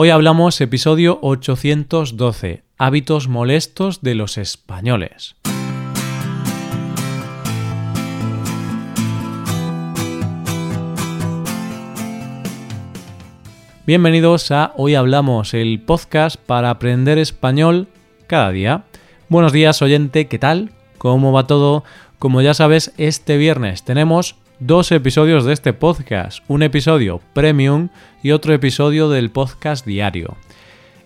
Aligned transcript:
Hoy 0.00 0.10
hablamos 0.10 0.60
episodio 0.60 1.18
812, 1.22 2.62
hábitos 2.78 3.26
molestos 3.26 4.00
de 4.00 4.14
los 4.14 4.38
españoles. 4.38 5.34
Bienvenidos 13.84 14.52
a 14.52 14.72
Hoy 14.76 14.94
Hablamos, 14.94 15.52
el 15.52 15.80
podcast 15.80 16.36
para 16.36 16.70
aprender 16.70 17.18
español 17.18 17.88
cada 18.28 18.52
día. 18.52 18.84
Buenos 19.28 19.52
días 19.52 19.82
oyente, 19.82 20.28
¿qué 20.28 20.38
tal? 20.38 20.70
¿Cómo 20.98 21.32
va 21.32 21.48
todo? 21.48 21.82
Como 22.20 22.40
ya 22.40 22.54
sabes, 22.54 22.94
este 22.98 23.36
viernes 23.36 23.82
tenemos 23.82 24.36
dos 24.60 24.90
episodios 24.90 25.44
de 25.44 25.52
este 25.52 25.72
podcast, 25.72 26.42
un 26.48 26.62
episodio 26.62 27.20
premium 27.32 27.90
y 28.22 28.32
otro 28.32 28.52
episodio 28.52 29.08
del 29.08 29.30
podcast 29.30 29.86
diario. 29.86 30.36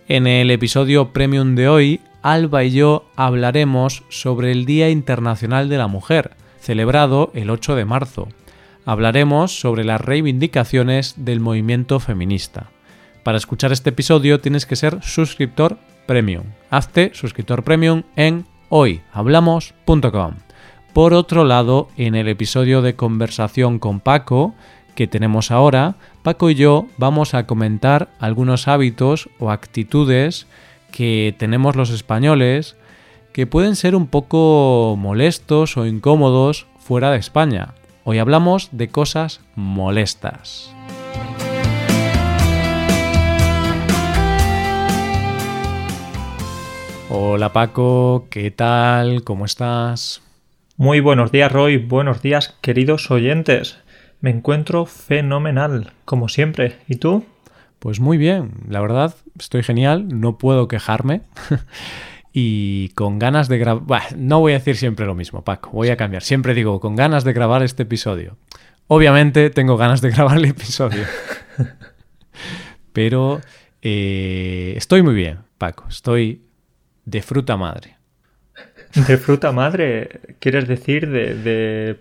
En 0.09 0.27
el 0.27 0.51
episodio 0.51 1.13
premium 1.13 1.55
de 1.55 1.69
hoy, 1.69 2.01
Alba 2.23 2.65
y 2.65 2.71
yo 2.71 3.05
hablaremos 3.15 4.05
sobre 4.09 4.53
el 4.53 4.65
Día 4.65 4.89
Internacional 4.89 5.69
de 5.69 5.77
la 5.77 5.87
Mujer, 5.87 6.31
celebrado 6.61 7.31
el 7.35 7.51
8 7.51 7.77
de 7.77 7.85
marzo. 7.85 8.29
Hablaremos 8.87 9.61
sobre 9.61 9.85
las 9.85 10.01
reivindicaciones 10.01 11.15
del 11.19 11.41
movimiento 11.41 12.01
feminista. 12.01 12.71
Para 13.23 13.39
escuchar 13.39 13.71
este 13.73 13.91
episodio 13.91 14.41
tienes 14.41 14.67
que 14.67 14.77
ser 14.77 15.03
suscriptor 15.03 15.79
premium. 16.07 16.45
Hazte 16.71 17.13
suscriptor 17.15 17.63
premium 17.65 18.03
en 18.17 18.47
hoyhablamos.com. 18.71 20.37
Por 20.93 21.15
otro 21.15 21.45
lado, 21.45 21.89
en 21.97 22.15
el 22.15 22.29
episodio 22.29 22.83
de 22.83 22.97
conversación 22.97 23.79
con 23.79 24.01
Paco, 24.01 24.55
que 24.95 25.07
tenemos 25.07 25.51
ahora, 25.51 25.95
Paco 26.23 26.51
y 26.51 26.55
yo 26.55 26.87
vamos 26.99 27.33
a 27.33 27.47
comentar 27.47 28.11
algunos 28.19 28.69
hábitos 28.69 29.31
o 29.39 29.51
actitudes 29.51 30.47
que 30.91 31.35
tenemos 31.39 31.77
los 31.77 31.89
españoles 31.89 32.77
que 33.33 33.47
pueden 33.47 33.75
ser 33.75 33.97
un 33.97 34.07
poco 34.07 34.95
molestos 34.99 35.79
o 35.79 35.87
incómodos 35.87 36.67
fuera 36.79 37.11
de 37.11 37.19
España. 37.19 37.73
Hoy 38.05 38.19
hablamos 38.19 38.69
de 38.73 38.89
cosas 38.89 39.41
molestas. 39.57 40.75
Hola 47.09 47.51
Paco, 47.55 48.27
¿qué 48.29 48.51
tal? 48.51 49.25
¿Cómo 49.25 49.47
estás? 49.47 50.21
Muy 50.83 50.99
buenos 50.99 51.31
días, 51.31 51.53
Roy. 51.53 51.77
Buenos 51.77 52.23
días, 52.23 52.59
queridos 52.61 53.09
oyentes. 53.13 53.79
Me 54.21 54.31
encuentro 54.31 54.85
fenomenal, 54.85 55.93
como 56.05 56.29
siempre. 56.29 56.77
¿Y 56.89 56.97
tú? 56.97 57.25
Pues 57.79 58.01
muy 58.01 58.19
bien, 58.19 58.51
la 58.69 58.81
verdad, 58.81 59.15
estoy 59.39 59.63
genial, 59.63 60.09
no 60.09 60.39
puedo 60.39 60.67
quejarme. 60.67 61.21
y 62.33 62.89
con 62.97 63.21
ganas 63.21 63.47
de 63.47 63.59
grabar... 63.59 64.03
no 64.17 64.41
voy 64.41 64.55
a 64.55 64.59
decir 64.59 64.77
siempre 64.77 65.07
lo 65.07 65.15
mismo, 65.15 65.45
Paco, 65.45 65.71
voy 65.71 65.89
a 65.91 65.97
cambiar. 65.97 66.25
Siempre 66.25 66.53
digo, 66.53 66.81
con 66.81 66.97
ganas 66.97 67.23
de 67.23 67.33
grabar 67.33 67.63
este 67.63 67.85
episodio. 67.85 68.37
Obviamente 68.89 69.51
tengo 69.51 69.77
ganas 69.77 70.01
de 70.01 70.11
grabar 70.11 70.39
el 70.39 70.47
episodio. 70.47 71.05
Pero 72.93 73.41
eh, 73.83 74.75
estoy 74.77 75.03
muy 75.05 75.15
bien, 75.15 75.39
Paco, 75.59 75.85
estoy 75.89 76.43
de 77.05 77.23
fruta 77.23 77.57
madre. 77.57 78.02
De 78.95 79.17
fruta 79.17 79.53
madre, 79.53 80.21
quieres 80.39 80.69
decir 80.69 81.09
de, 81.09 81.35
de 81.35 82.01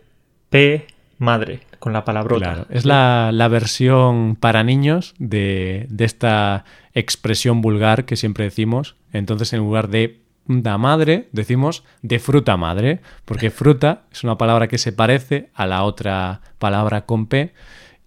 P 0.50 0.88
madre, 1.17 1.61
con 1.80 1.94
la 1.94 2.03
palabra 2.03 2.36
Claro, 2.36 2.66
es 2.70 2.86
la, 2.86 3.47
versión 3.50 4.36
para 4.36 4.64
niños 4.64 5.14
de, 5.19 5.86
de, 5.89 6.06
esta 6.06 6.66
expresión 6.94 7.62
vulgar 7.62 8.06
que 8.06 8.16
siempre 8.16 8.45
decimos. 8.45 8.95
Entonces, 9.14 9.53
en 9.53 9.59
lugar 9.59 9.88
de 9.89 10.22
da 10.47 10.78
madre, 10.78 11.30
decimos 11.31 11.84
de 12.02 12.19
fruta 12.19 12.58
madre, 12.58 13.02
porque 13.25 13.50
fruta 13.52 14.03
es 14.12 14.23
una 14.23 14.38
palabra 14.38 14.67
que 14.67 14.78
se 14.78 14.91
parece 14.91 15.50
a 15.53 15.66
la 15.66 15.84
otra 15.84 16.41
palabra 16.59 17.06
con 17.06 17.28
P 17.28 17.53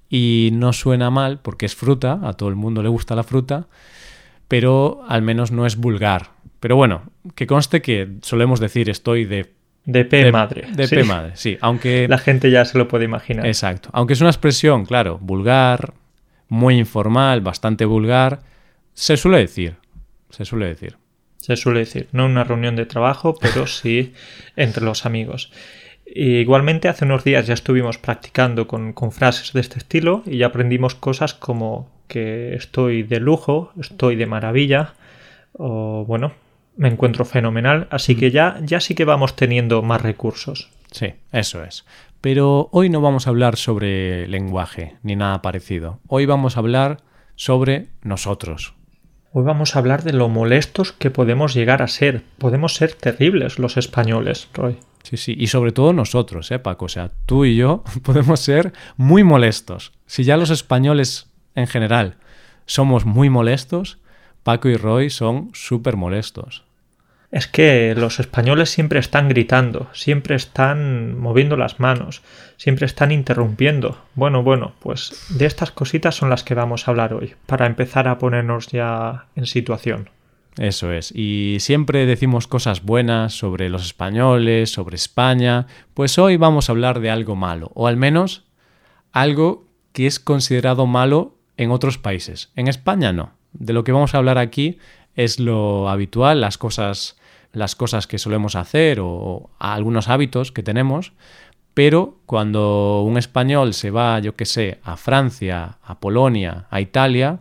y 0.09 0.51
no 0.53 0.73
suena 0.73 1.11
mal 1.11 1.41
porque 1.41 1.67
es 1.67 1.75
fruta, 1.75 2.21
a 2.23 2.35
todo 2.35 2.49
el 2.49 2.57
mundo 2.57 2.83
le 2.83 2.89
gusta 2.89 3.17
la 3.17 3.25
fruta, 3.25 3.67
pero 4.49 5.03
al 5.09 5.23
menos 5.23 5.51
no 5.53 5.67
es 5.67 5.77
vulgar. 5.77 6.34
Pero 6.65 6.77
bueno, 6.77 7.03
que 7.35 7.47
conste 7.47 7.83
que 7.83 8.09
solemos 8.23 8.59
decir 8.59 8.89
estoy 8.89 9.27
de... 9.27 9.53
De 9.85 10.07
P 10.07 10.33
madre. 10.33 10.67
De 10.73 10.89
P 10.89 11.05
madre, 11.05 11.33
sí. 11.35 11.59
Aunque... 11.61 12.07
La 12.09 12.17
gente 12.17 12.51
ya 12.51 12.65
se 12.65 12.79
lo 12.79 12.89
puede 12.89 13.05
imaginar. 13.05 13.45
Exacto. 13.47 13.91
Aunque 13.93 14.15
es 14.15 14.23
una 14.23 14.31
expresión, 14.31 14.87
claro, 14.87 15.19
vulgar, 15.21 15.93
muy 16.49 16.79
informal, 16.79 17.43
bastante 17.43 17.85
vulgar, 17.85 18.41
se 18.95 19.19
suele 19.19 19.41
decir. 19.41 19.75
Se 20.31 20.47
suele 20.47 20.69
decir. 20.69 20.97
Se 21.37 21.55
suele 21.57 21.81
decir. 21.81 22.09
No 22.13 22.25
en 22.25 22.31
una 22.31 22.45
reunión 22.45 22.77
de 22.77 22.87
trabajo, 22.87 23.37
pero 23.39 23.67
sí 23.67 24.15
entre 24.57 24.87
los 24.87 25.05
amigos. 25.05 25.53
igualmente, 26.07 26.89
hace 26.89 27.05
unos 27.05 27.25
días 27.25 27.47
ya 27.47 27.53
estuvimos 27.53 27.99
practicando 27.99 28.67
con, 28.67 28.95
con 28.95 29.13
frases 29.13 29.53
de 29.53 29.61
este 29.61 29.77
estilo 29.77 30.23
y 30.25 30.39
ya 30.39 30.47
aprendimos 30.47 30.95
cosas 30.95 31.35
como 31.35 31.93
que 32.09 32.55
estoy 32.55 33.03
de 33.03 33.21
lujo, 33.21 33.71
estoy 33.79 34.17
de 34.17 34.25
maravilla, 34.25 34.95
o 35.53 36.07
bueno, 36.07 36.33
me 36.77 36.89
encuentro 36.89 37.25
fenomenal, 37.25 37.89
así 37.91 38.17
que 38.17 38.31
ya, 38.31 38.59
ya 38.63 38.81
sí 38.81 38.95
que 38.95 39.05
vamos 39.05 39.37
teniendo 39.37 39.83
más 39.83 40.03
recursos. 40.03 40.71
Sí, 40.91 41.15
eso 41.33 41.65
es. 41.65 41.85
Pero 42.21 42.69
hoy 42.73 42.89
no 42.89 43.01
vamos 43.01 43.27
a 43.27 43.31
hablar 43.31 43.57
sobre 43.57 44.27
lenguaje 44.29 44.97
ni 45.03 45.17
nada 45.17 45.43
parecido. 45.43 46.01
Hoy 46.09 46.27
vamos 46.27 46.57
a 46.57 46.61
hablar 46.61 47.03
sobre 47.37 47.89
nosotros. 48.03 48.75
Hoy 49.33 49.43
vamos 49.43 49.75
a 49.75 49.81
hablar 49.81 50.05
de 50.05 50.13
lo 50.13 50.29
molestos 50.29 50.93
que 50.93 51.11
podemos 51.11 51.55
llegar 51.55 51.83
a 51.83 51.89
ser. 51.89 52.23
Podemos 52.39 52.75
ser 52.75 52.95
terribles 52.95 53.59
los 53.59 53.77
españoles, 53.77 54.49
Roy. 54.55 54.79
Sí, 55.03 55.17
sí, 55.17 55.35
y 55.37 55.49
sobre 55.49 55.73
todo 55.73 55.93
nosotros, 55.93 56.51
¿eh, 56.51 56.59
Paco? 56.59 56.87
O 56.87 56.89
sea, 56.89 57.11
tú 57.27 57.45
y 57.45 57.57
yo 57.57 57.85
podemos 58.03 58.41
ser 58.41 58.73
muy 58.97 59.23
molestos. 59.23 59.93
Si 60.07 60.25
ya 60.25 60.37
los 60.37 60.51
españoles 60.51 61.31
en 61.55 61.67
general 61.67 62.17
somos 62.65 63.05
muy 63.05 63.29
molestos, 63.29 63.99
Paco 64.45 64.69
y 64.69 64.77
Roy 64.77 65.11
son 65.11 65.51
súper 65.53 65.97
molestos. 65.97 66.64
Es 67.35 67.49
que 67.49 67.97
los 67.97 68.21
españoles 68.21 68.71
siempre 68.71 69.01
están 69.01 69.29
gritando, 69.29 69.89
siempre 69.93 70.37
están 70.37 71.19
moviendo 71.19 71.57
las 71.57 71.81
manos, 71.81 72.23
siempre 72.59 72.87
están 72.87 73.11
interrumpiendo. 73.11 73.99
Bueno, 74.15 74.45
bueno, 74.45 74.75
pues 74.79 75.27
de 75.31 75.45
estas 75.45 75.73
cositas 75.73 76.15
son 76.15 76.31
las 76.31 76.45
que 76.45 76.55
vamos 76.55 76.87
a 76.87 76.93
hablar 76.93 77.13
hoy, 77.13 77.35
para 77.47 77.67
empezar 77.67 78.07
a 78.07 78.19
ponernos 78.19 78.69
ya 78.69 79.27
en 79.35 79.47
situación. 79.47 80.11
Eso 80.59 80.93
es, 80.93 81.11
y 81.11 81.57
siempre 81.59 82.07
decimos 82.07 82.47
cosas 82.47 82.85
buenas 82.85 83.33
sobre 83.33 83.69
los 83.69 83.85
españoles, 83.85 84.71
sobre 84.71 84.95
España, 84.95 85.67
pues 85.93 86.17
hoy 86.21 86.37
vamos 86.37 86.69
a 86.69 86.73
hablar 86.73 87.01
de 87.01 87.11
algo 87.11 87.35
malo, 87.35 87.73
o 87.75 87.89
al 87.89 87.97
menos 87.97 88.45
algo 89.11 89.67
que 89.93 90.07
es 90.07 90.21
considerado 90.21 90.87
malo 90.87 91.35
en 91.57 91.73
otros 91.73 91.99
países. 91.99 92.53
En 92.55 92.69
España 92.69 93.13
no. 93.13 93.33
De 93.55 93.73
lo 93.73 93.83
que 93.83 93.91
vamos 93.91 94.15
a 94.15 94.19
hablar 94.19 94.39
aquí 94.39 94.79
es 95.17 95.41
lo 95.41 95.89
habitual, 95.89 96.41
las 96.41 96.59
cosas, 96.59 97.17
las 97.55 97.75
cosas 97.75 98.07
que 98.07 98.19
solemos 98.19 98.57
hacer 98.57 98.99
o, 99.01 99.51
algunos 99.59 100.09
hábitos 100.09 100.53
que 100.53 100.63
tenemos, 100.63 101.13
pero 101.73 102.19
cuando 102.27 103.03
un 103.03 103.17
español 103.19 103.75
se 103.75 103.91
va, 103.91 104.19
yo 104.21 104.37
qué 104.37 104.45
sé, 104.45 104.79
a 104.85 104.97
Francia, 104.97 105.79
a 105.83 105.99
Polonia, 105.99 106.67
a 106.71 106.81
Italia, 106.81 107.41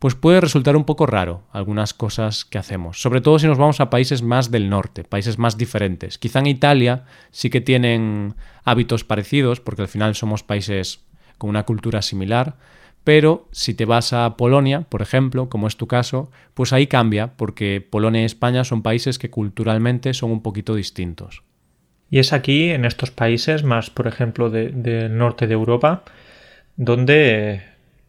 pues 0.00 0.14
puede 0.14 0.40
resultar 0.40 0.76
un 0.76 0.84
poco 0.84 1.06
raro 1.06 1.42
algunas 1.52 1.92
cosas 1.92 2.44
que 2.44 2.58
hacemos, 2.58 3.02
sobre 3.02 3.20
todo 3.20 3.38
si 3.38 3.46
nos 3.46 3.58
vamos 3.58 3.80
a 3.80 3.90
países 3.90 4.22
más 4.22 4.50
del 4.50 4.70
norte, 4.70 5.04
países 5.04 5.38
más 5.38 5.58
diferentes. 5.58 6.16
Quizá 6.16 6.38
en 6.38 6.46
Italia 6.46 7.04
sí 7.30 7.50
que 7.50 7.60
tienen 7.60 8.34
hábitos 8.64 9.04
parecidos, 9.04 9.60
porque 9.60 9.82
al 9.82 9.88
final 9.88 10.14
somos 10.14 10.42
países 10.42 11.00
con 11.36 11.50
una 11.50 11.64
cultura 11.64 12.00
similar, 12.02 12.56
pero 13.04 13.48
si 13.50 13.74
te 13.74 13.84
vas 13.84 14.12
a 14.12 14.36
Polonia, 14.36 14.82
por 14.82 15.02
ejemplo, 15.02 15.48
como 15.48 15.66
es 15.66 15.76
tu 15.76 15.86
caso, 15.86 16.30
pues 16.54 16.72
ahí 16.72 16.86
cambia, 16.86 17.36
porque 17.36 17.86
Polonia 17.88 18.22
y 18.22 18.26
España 18.26 18.64
son 18.64 18.82
países 18.82 19.18
que 19.18 19.30
culturalmente 19.30 20.12
son 20.14 20.30
un 20.30 20.42
poquito 20.42 20.74
distintos. 20.74 21.42
Y 22.10 22.18
es 22.18 22.32
aquí, 22.32 22.70
en 22.70 22.84
estos 22.84 23.10
países, 23.10 23.62
más 23.62 23.88
por 23.88 24.06
ejemplo 24.06 24.50
del 24.50 25.16
norte 25.16 25.46
de 25.46 25.54
Europa, 25.54 26.02
donde 26.76 27.62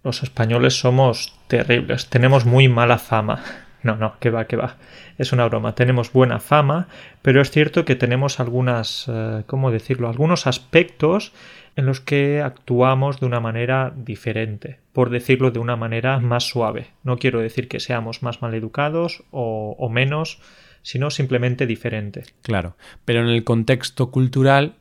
los 0.03 0.23
españoles 0.23 0.79
somos 0.79 1.35
terribles, 1.47 2.09
tenemos 2.09 2.45
muy 2.45 2.67
mala 2.67 2.97
fama. 2.97 3.43
No, 3.83 3.95
no, 3.95 4.13
que 4.19 4.29
va, 4.29 4.45
que 4.45 4.57
va. 4.57 4.77
Es 5.17 5.33
una 5.33 5.47
broma. 5.47 5.73
Tenemos 5.73 6.13
buena 6.13 6.39
fama, 6.39 6.87
pero 7.23 7.41
es 7.41 7.49
cierto 7.49 7.83
que 7.83 7.95
tenemos 7.95 8.39
algunas, 8.39 9.09
eh, 9.11 9.41
¿cómo 9.47 9.71
decirlo? 9.71 10.07
Algunos 10.07 10.45
aspectos 10.45 11.33
en 11.75 11.85
los 11.85 12.01
que 12.01 12.41
actuamos 12.41 13.19
de 13.19 13.25
una 13.25 13.39
manera 13.39 13.93
diferente, 13.95 14.79
por 14.93 15.09
decirlo 15.09 15.51
de 15.51 15.59
una 15.59 15.75
manera 15.75 16.19
más 16.19 16.47
suave. 16.47 16.87
No 17.03 17.17
quiero 17.17 17.39
decir 17.39 17.67
que 17.67 17.79
seamos 17.79 18.23
más 18.23 18.41
maleducados 18.41 19.23
o, 19.31 19.75
o 19.79 19.89
menos, 19.89 20.39
sino 20.81 21.09
simplemente 21.11 21.65
diferente. 21.65 22.23
Claro, 22.41 22.75
pero 23.05 23.21
en 23.21 23.27
el 23.27 23.43
contexto 23.43 24.11
cultural 24.11 24.75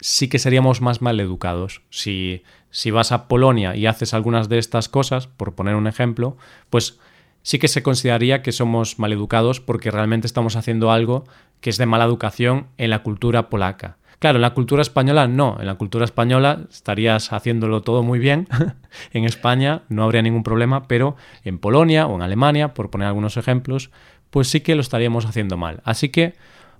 sí 0.00 0.28
que 0.28 0.38
seríamos 0.38 0.80
más 0.80 1.02
mal 1.02 1.20
educados. 1.20 1.82
Si, 1.90 2.42
si 2.70 2.90
vas 2.90 3.12
a 3.12 3.28
Polonia 3.28 3.76
y 3.76 3.86
haces 3.86 4.14
algunas 4.14 4.48
de 4.48 4.58
estas 4.58 4.88
cosas, 4.88 5.26
por 5.26 5.54
poner 5.54 5.74
un 5.74 5.86
ejemplo, 5.86 6.36
pues 6.70 6.98
sí 7.42 7.58
que 7.58 7.68
se 7.68 7.82
consideraría 7.82 8.42
que 8.42 8.52
somos 8.52 8.98
mal 8.98 9.12
educados 9.12 9.60
porque 9.60 9.90
realmente 9.90 10.26
estamos 10.26 10.56
haciendo 10.56 10.90
algo 10.90 11.24
que 11.60 11.70
es 11.70 11.78
de 11.78 11.86
mala 11.86 12.04
educación 12.04 12.68
en 12.78 12.90
la 12.90 13.02
cultura 13.02 13.50
polaca. 13.50 13.98
Claro, 14.20 14.36
en 14.36 14.42
la 14.42 14.52
cultura 14.52 14.82
española 14.82 15.26
no, 15.26 15.56
en 15.60 15.66
la 15.66 15.76
cultura 15.76 16.04
española 16.04 16.66
estarías 16.70 17.32
haciéndolo 17.32 17.80
todo 17.80 18.02
muy 18.02 18.18
bien, 18.18 18.46
en 19.14 19.24
España 19.24 19.80
no 19.88 20.04
habría 20.04 20.20
ningún 20.20 20.42
problema, 20.42 20.86
pero 20.86 21.16
en 21.42 21.58
Polonia 21.58 22.06
o 22.06 22.16
en 22.16 22.22
Alemania, 22.22 22.74
por 22.74 22.90
poner 22.90 23.08
algunos 23.08 23.38
ejemplos, 23.38 23.90
pues 24.28 24.48
sí 24.48 24.60
que 24.60 24.74
lo 24.74 24.82
estaríamos 24.82 25.24
haciendo 25.24 25.56
mal. 25.56 25.80
Así 25.84 26.10
que 26.10 26.34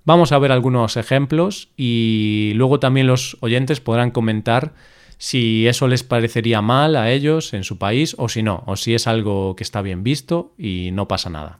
vamos 0.04 0.32
a 0.32 0.38
ver 0.38 0.52
algunos 0.52 0.98
ejemplos 0.98 1.70
y 1.78 2.52
luego 2.56 2.78
también 2.78 3.06
los 3.06 3.38
oyentes 3.40 3.80
podrán 3.80 4.10
comentar 4.10 4.74
si 5.16 5.66
eso 5.66 5.88
les 5.88 6.04
parecería 6.04 6.60
mal 6.60 6.94
a 6.94 7.10
ellos 7.10 7.54
en 7.54 7.64
su 7.64 7.78
país 7.78 8.14
o 8.18 8.28
si 8.28 8.42
no, 8.42 8.64
o 8.66 8.76
si 8.76 8.94
es 8.94 9.06
algo 9.06 9.56
que 9.56 9.64
está 9.64 9.80
bien 9.80 10.02
visto 10.02 10.52
y 10.58 10.90
no 10.92 11.08
pasa 11.08 11.30
nada. 11.30 11.58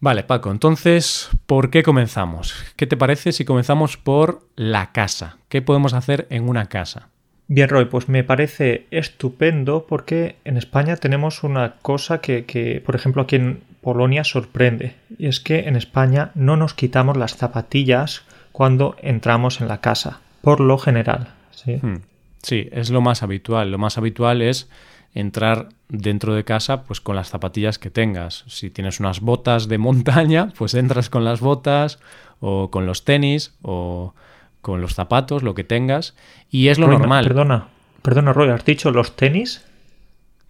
Vale, 0.00 0.22
Paco, 0.22 0.52
entonces, 0.52 1.28
¿por 1.46 1.70
qué 1.70 1.82
comenzamos? 1.82 2.54
¿Qué 2.76 2.86
te 2.86 2.96
parece 2.96 3.32
si 3.32 3.44
comenzamos 3.44 3.96
por 3.96 4.46
la 4.54 4.92
casa? 4.92 5.38
¿Qué 5.48 5.60
podemos 5.60 5.92
hacer 5.92 6.28
en 6.30 6.48
una 6.48 6.66
casa? 6.66 7.08
Bien, 7.48 7.68
Roy, 7.68 7.86
pues 7.86 8.08
me 8.08 8.22
parece 8.22 8.86
estupendo 8.90 9.86
porque 9.88 10.36
en 10.44 10.56
España 10.56 10.96
tenemos 10.96 11.42
una 11.42 11.76
cosa 11.82 12.20
que, 12.20 12.82
por 12.84 12.94
ejemplo, 12.94 13.22
aquí 13.22 13.36
en 13.36 13.60
Polonia 13.80 14.22
sorprende. 14.22 14.94
Y 15.18 15.26
es 15.26 15.40
que 15.40 15.60
en 15.60 15.74
España 15.74 16.30
no 16.34 16.56
nos 16.56 16.74
quitamos 16.74 17.16
las 17.16 17.36
zapatillas 17.36 18.22
cuando 18.52 18.96
entramos 19.00 19.60
en 19.60 19.68
la 19.68 19.80
casa, 19.80 20.20
por 20.42 20.60
lo 20.60 20.78
general. 20.78 21.28
Sí, 21.50 21.80
hmm. 21.82 22.02
sí 22.42 22.68
es 22.70 22.90
lo 22.90 23.00
más 23.00 23.22
habitual. 23.22 23.72
Lo 23.72 23.78
más 23.78 23.98
habitual 23.98 24.42
es 24.42 24.68
entrar 25.14 25.70
dentro 25.88 26.34
de 26.34 26.44
casa 26.44 26.84
pues 26.84 27.00
con 27.00 27.16
las 27.16 27.30
zapatillas 27.30 27.78
que 27.78 27.90
tengas. 27.90 28.44
Si 28.48 28.70
tienes 28.70 29.00
unas 29.00 29.20
botas 29.20 29.68
de 29.68 29.78
montaña, 29.78 30.52
pues 30.58 30.74
entras 30.74 31.10
con 31.10 31.24
las 31.24 31.40
botas 31.40 31.98
o 32.40 32.70
con 32.70 32.86
los 32.86 33.04
tenis 33.04 33.54
o 33.62 34.14
con 34.60 34.80
los 34.80 34.94
zapatos, 34.94 35.42
lo 35.42 35.54
que 35.54 35.64
tengas. 35.64 36.14
Y 36.50 36.68
es 36.68 36.78
lo 36.78 36.88
normal. 36.88 37.24
Perdona, 37.24 37.68
perdona 38.02 38.32
Roy, 38.32 38.50
¿has 38.50 38.64
dicho 38.64 38.90
los 38.90 39.16
tenis? 39.16 39.64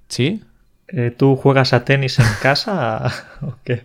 Sí. 0.09 0.43
Eh, 0.89 1.15
¿Tú 1.17 1.37
juegas 1.37 1.73
a 1.73 1.85
tenis 1.85 2.19
en 2.19 2.27
casa 2.41 3.13
o 3.43 3.55
qué? 3.65 3.85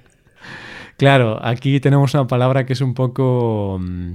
Claro, 0.98 1.40
aquí 1.44 1.80
tenemos 1.80 2.14
una 2.14 2.28
palabra 2.28 2.66
que 2.66 2.74
es 2.74 2.81
un 2.81 2.94
poco 2.94 3.80
mm, 3.81 4.14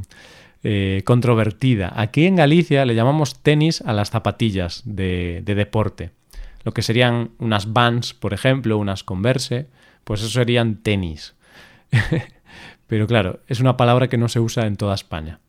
eh, 0.63 1.03
controvertida. 1.05 1.93
Aquí 1.95 2.25
en 2.25 2.37
Galicia 2.37 2.87
le 2.87 2.95
llamamos 2.95 3.43
tenis 3.43 3.83
a 3.83 3.93
las 3.93 4.11
zapatillas 4.11 4.83
de 4.85 5.43
deporte 5.45 6.13
lo 6.65 6.73
que 6.73 6.83
serían 6.83 7.31
unas 7.39 7.73
Vans, 7.73 8.15
por 8.15 8.35
ejemplo, 8.35 8.79
unas 8.79 9.05
Converse, 9.05 9.69
pues 10.05 10.21
eso 10.21 10.31
serían 10.31 10.77
tenis. 10.77 11.35
Pero 12.87 13.07
claro, 13.07 13.41
es 13.47 13.61
una 13.61 13.77
palabra 13.77 14.09
que 14.09 14.19
no 14.19 14.29
se 14.29 14.41
usa 14.41 14.67
en 14.67 14.77
toda 14.77 14.95
España. 14.95 15.41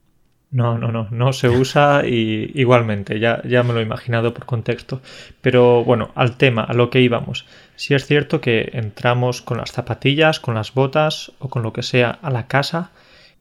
No, 0.51 0.77
no, 0.77 0.91
no, 0.91 1.07
no 1.11 1.31
se 1.33 1.49
usa 1.49 2.03
y 2.05 2.51
igualmente, 2.55 3.19
ya, 3.19 3.41
ya 3.43 3.63
me 3.63 3.73
lo 3.73 3.79
he 3.79 3.83
imaginado 3.83 4.33
por 4.33 4.45
contexto. 4.45 5.01
Pero 5.41 5.83
bueno, 5.83 6.11
al 6.15 6.37
tema, 6.37 6.63
a 6.63 6.73
lo 6.73 6.89
que 6.89 7.01
íbamos. 7.01 7.45
Si 7.75 7.93
es 7.93 8.05
cierto 8.05 8.41
que 8.41 8.69
entramos 8.73 9.41
con 9.41 9.57
las 9.57 9.71
zapatillas, 9.71 10.39
con 10.39 10.55
las 10.55 10.73
botas 10.73 11.31
o 11.39 11.49
con 11.49 11.63
lo 11.63 11.73
que 11.73 11.83
sea 11.83 12.11
a 12.21 12.29
la 12.29 12.47
casa 12.47 12.91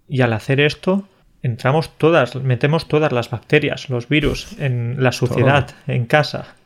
y 0.09 0.21
al 0.21 0.33
hacer 0.33 0.61
esto 0.61 1.09
entramos 1.43 1.97
todas, 1.99 2.35
metemos 2.37 2.89
todas 2.89 3.13
las 3.13 3.31
bacterias, 3.31 3.91
los 3.91 4.09
virus 4.09 4.59
en 4.59 5.03
la 5.03 5.13
suciedad 5.13 5.71
en 5.87 6.07
casa. 6.07 6.57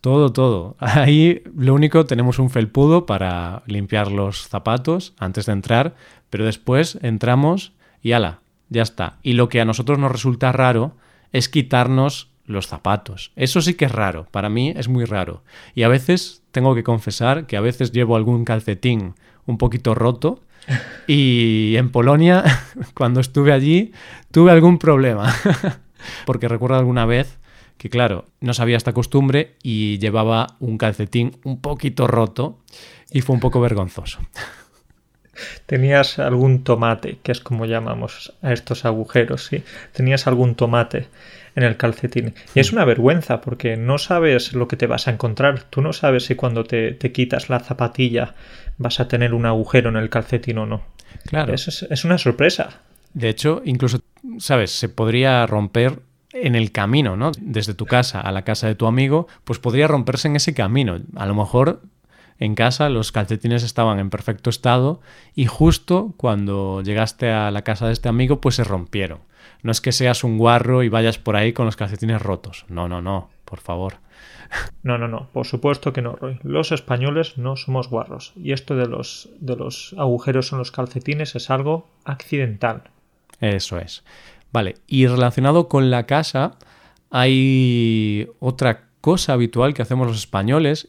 Todo, 0.00 0.32
todo. 0.32 0.76
Ahí 0.80 1.42
lo 1.56 1.74
único 1.74 2.06
tenemos 2.06 2.38
un 2.38 2.50
felpudo 2.50 3.06
para 3.06 3.62
limpiar 3.66 4.10
los 4.10 4.48
zapatos 4.48 5.14
antes 5.18 5.46
de 5.46 5.52
entrar, 5.52 5.94
pero 6.30 6.44
después 6.44 6.98
entramos 7.02 7.72
y 8.02 8.12
ala, 8.12 8.40
ya 8.68 8.82
está. 8.82 9.18
Y 9.22 9.32
lo 9.32 9.48
que 9.48 9.60
a 9.60 9.64
nosotros 9.64 9.98
nos 9.98 10.12
resulta 10.12 10.52
raro 10.52 10.96
es 11.32 11.48
quitarnos 11.48 12.30
los 12.44 12.66
zapatos. 12.66 13.32
Eso 13.36 13.60
sí 13.60 13.74
que 13.74 13.84
es 13.84 13.92
raro, 13.92 14.26
para 14.30 14.48
mí 14.48 14.72
es 14.76 14.88
muy 14.88 15.04
raro. 15.04 15.42
Y 15.74 15.82
a 15.82 15.88
veces 15.88 16.42
tengo 16.50 16.74
que 16.74 16.82
confesar 16.82 17.46
que 17.46 17.56
a 17.56 17.60
veces 17.60 17.92
llevo 17.92 18.16
algún 18.16 18.44
calcetín 18.44 19.14
un 19.46 19.58
poquito 19.58 19.94
roto 19.94 20.42
y 21.06 21.74
en 21.76 21.90
Polonia, 21.90 22.44
cuando 22.94 23.20
estuve 23.20 23.52
allí, 23.52 23.92
tuve 24.30 24.50
algún 24.50 24.78
problema. 24.78 25.34
Porque 26.24 26.48
recuerdo 26.48 26.78
alguna 26.78 27.04
vez 27.04 27.38
que 27.78 27.88
claro, 27.88 28.26
no 28.40 28.52
sabía 28.54 28.76
esta 28.76 28.92
costumbre 28.92 29.54
y 29.62 29.98
llevaba 29.98 30.56
un 30.58 30.78
calcetín 30.78 31.36
un 31.44 31.60
poquito 31.60 32.06
roto 32.06 32.58
y 33.10 33.20
fue 33.22 33.34
un 33.34 33.40
poco 33.40 33.60
vergonzoso. 33.60 34.18
Tenías 35.66 36.18
algún 36.18 36.64
tomate, 36.64 37.18
que 37.22 37.30
es 37.30 37.40
como 37.40 37.64
llamamos 37.64 38.34
a 38.42 38.52
estos 38.52 38.84
agujeros, 38.84 39.46
¿sí? 39.46 39.62
Tenías 39.92 40.26
algún 40.26 40.56
tomate 40.56 41.06
en 41.54 41.62
el 41.62 41.76
calcetín. 41.76 42.34
Y 42.56 42.60
es 42.60 42.72
una 42.72 42.84
vergüenza 42.84 43.40
porque 43.40 43.76
no 43.76 43.98
sabes 43.98 44.52
lo 44.52 44.66
que 44.66 44.76
te 44.76 44.88
vas 44.88 45.06
a 45.06 45.12
encontrar. 45.12 45.62
Tú 45.70 45.80
no 45.80 45.92
sabes 45.92 46.24
si 46.24 46.34
cuando 46.34 46.64
te, 46.64 46.96
quitas 47.12 47.48
la 47.48 47.60
zapatilla 47.60 48.34
vas 48.78 48.98
a 48.98 49.06
tener 49.06 49.32
un 49.32 49.46
agujero 49.46 49.90
en 49.90 49.96
el 49.96 50.10
calcetín 50.10 50.58
o 50.58 50.66
no. 50.66 50.82
Claro. 51.26 51.54
Es, 51.54 51.86
es 51.88 52.04
una 52.04 52.18
sorpresa. 52.18 52.80
De 53.14 53.28
hecho, 53.28 53.62
incluso, 53.64 54.00
¿sabes? 54.38 54.72
Se 54.72 54.88
podría 54.88 55.46
romper 55.46 56.00
en 56.32 56.54
el 56.54 56.72
camino, 56.72 57.16
¿no? 57.16 57.32
Desde 57.40 57.74
tu 57.74 57.86
casa 57.86 58.20
a 58.20 58.32
la 58.32 58.42
casa 58.42 58.66
de 58.66 58.74
tu 58.74 58.86
amigo, 58.86 59.28
pues 59.44 59.58
podría 59.58 59.88
romperse 59.88 60.28
en 60.28 60.36
ese 60.36 60.54
camino. 60.54 61.00
A 61.16 61.26
lo 61.26 61.34
mejor 61.34 61.82
en 62.38 62.54
casa 62.54 62.88
los 62.88 63.12
calcetines 63.12 63.62
estaban 63.64 63.98
en 63.98 64.10
perfecto 64.10 64.50
estado 64.50 65.00
y 65.34 65.46
justo 65.46 66.14
cuando 66.16 66.82
llegaste 66.82 67.30
a 67.30 67.50
la 67.50 67.62
casa 67.62 67.86
de 67.86 67.92
este 67.92 68.08
amigo, 68.08 68.40
pues 68.40 68.56
se 68.56 68.64
rompieron. 68.64 69.20
No 69.62 69.72
es 69.72 69.80
que 69.80 69.92
seas 69.92 70.22
un 70.22 70.38
guarro 70.38 70.82
y 70.82 70.88
vayas 70.88 71.18
por 71.18 71.36
ahí 71.36 71.52
con 71.52 71.66
los 71.66 71.76
calcetines 71.76 72.22
rotos. 72.22 72.64
No, 72.68 72.88
no, 72.88 73.02
no, 73.02 73.30
por 73.44 73.60
favor. 73.60 73.94
No, 74.82 74.96
no, 74.96 75.08
no, 75.08 75.28
por 75.34 75.46
supuesto 75.46 75.92
que 75.92 76.00
no, 76.00 76.16
Roy. 76.16 76.38
Los 76.42 76.72
españoles 76.72 77.36
no 77.36 77.56
somos 77.56 77.90
guarros. 77.90 78.32
Y 78.34 78.52
esto 78.52 78.76
de 78.76 78.86
los, 78.86 79.28
de 79.40 79.56
los 79.56 79.94
agujeros 79.98 80.52
en 80.52 80.58
los 80.58 80.70
calcetines 80.70 81.34
es 81.34 81.50
algo 81.50 81.86
accidental. 82.04 82.84
Eso 83.40 83.78
es. 83.78 84.04
Vale, 84.52 84.76
y 84.86 85.06
relacionado 85.06 85.68
con 85.68 85.90
la 85.90 86.06
casa, 86.06 86.56
hay 87.10 88.28
otra 88.40 88.88
cosa 89.00 89.34
habitual 89.34 89.74
que 89.74 89.82
hacemos 89.82 90.06
los 90.06 90.18
españoles, 90.18 90.88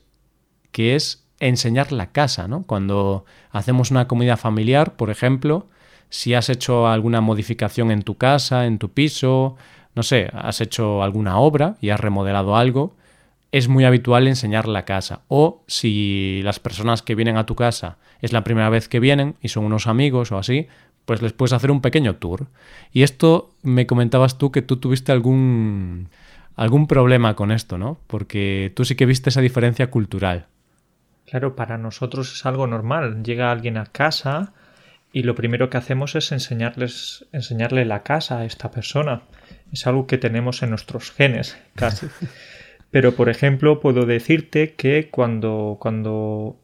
que 0.72 0.96
es 0.96 1.28
enseñar 1.40 1.92
la 1.92 2.12
casa, 2.12 2.48
¿no? 2.48 2.64
Cuando 2.64 3.26
hacemos 3.52 3.92
una 3.92 4.08
comida 4.08 4.38
familiar, 4.38 4.96
por 4.96 5.10
ejemplo, 5.10 5.68
si 6.10 6.34
has 6.34 6.50
hecho 6.50 6.88
alguna 6.88 7.22
modificación 7.22 7.92
en 7.92 8.02
tu 8.02 8.18
casa, 8.18 8.66
en 8.66 8.78
tu 8.78 8.90
piso, 8.92 9.56
no 9.96 10.04
sé, 10.04 10.30
has 10.34 10.62
hecho 10.62 11.04
alguna 11.04 11.38
obra 11.40 11.76
y 11.82 11.90
has 11.90 12.00
remodelado 12.00 12.56
algo, 12.56 12.96
es 13.52 13.68
muy 13.68 13.86
habitual 13.86 14.28
enseñar 14.28 14.68
la 14.68 14.86
casa. 14.86 15.22
O 15.28 15.64
si 15.68 16.42
las 16.44 16.60
personas 16.60 17.02
que 17.02 17.16
vienen 17.16 17.38
a 17.38 17.46
tu 17.46 17.56
casa 17.56 17.98
es 18.22 18.32
la 18.34 18.44
primera 18.44 18.70
vez 18.70 18.88
que 18.88 19.00
vienen 19.00 19.36
y 19.42 19.50
son 19.50 19.66
unos 19.66 19.88
amigos 19.88 20.32
o 20.32 20.38
así, 20.38 20.68
pues 21.06 21.22
les 21.22 21.34
puedes 21.34 21.54
hacer 21.54 21.72
un 21.72 21.82
pequeño 21.82 22.16
tour. 22.16 22.48
Y 22.92 23.04
esto 23.04 23.52
me 23.64 23.88
comentabas 23.88 24.38
tú 24.38 24.52
que 24.52 24.62
tú 24.62 24.78
tuviste 24.78 25.12
algún, 25.12 26.10
algún 26.56 26.88
problema 26.88 27.36
con 27.36 27.52
esto, 27.52 27.78
¿no? 27.78 28.00
Porque 28.08 28.72
tú 28.76 28.86
sí 28.86 28.96
que 28.96 29.06
viste 29.06 29.30
esa 29.30 29.42
diferencia 29.42 29.90
cultural. 29.90 30.48
Claro, 31.26 31.56
para 31.56 31.78
nosotros 31.78 32.34
es 32.34 32.46
algo 32.46 32.68
normal. 32.68 33.24
Llega 33.24 33.52
alguien 33.52 33.78
a 33.78 33.86
casa 33.86 34.54
y 35.12 35.24
lo 35.24 35.36
primero 35.36 35.70
que 35.70 35.78
hacemos 35.78 36.16
es 36.16 36.32
enseñarles, 36.32 37.26
enseñarle 37.32 37.86
la 37.86 38.04
casa 38.04 38.40
a 38.40 38.46
esta 38.46 38.72
persona. 38.72 39.22
Es 39.72 39.88
algo 39.88 40.08
que 40.08 40.18
tenemos 40.18 40.62
en 40.64 40.72
nuestros 40.72 41.12
genes, 41.12 41.58
casi. 41.76 42.08
Pero, 42.92 43.14
por 43.16 43.30
ejemplo, 43.30 43.80
puedo 43.80 44.06
decirte 44.06 44.74
que 44.74 45.10
cuando, 45.10 45.78
cuando 45.80 46.58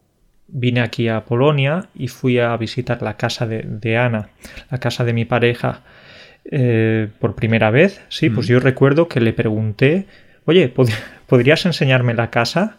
vine 0.48 0.82
aquí 0.82 1.08
a 1.08 1.26
Polonia 1.26 1.88
y 1.96 2.08
fui 2.08 2.40
a 2.40 2.56
visitar 2.58 3.02
la 3.02 3.18
casa 3.18 3.48
de, 3.48 3.98
Ana, 3.98 4.30
la 4.70 4.80
casa 4.80 5.04
de 5.04 5.14
mi 5.14 5.26
pareja, 5.26 5.82
eh, 6.46 7.08
por 7.20 7.36
primera 7.36 7.72
vez. 7.72 8.02
Sí, 8.10 8.30
pues 8.30 8.48
yo 8.48 8.60
recuerdo 8.60 9.08
que 9.08 9.20
le 9.20 9.34
pregunté, 9.34 10.06
oye, 10.46 10.72
¿podrías 11.28 11.66
enseñarme 11.66 12.14
la 12.14 12.30
casa? 12.30 12.78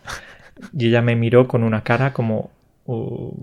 Y 0.77 0.89
ella 0.89 1.03
me 1.03 1.17
miró 1.17 1.49
con 1.49 1.65
una 1.65 1.83
cara 1.83 2.13
como, 2.13 2.51
oh, 2.87 3.37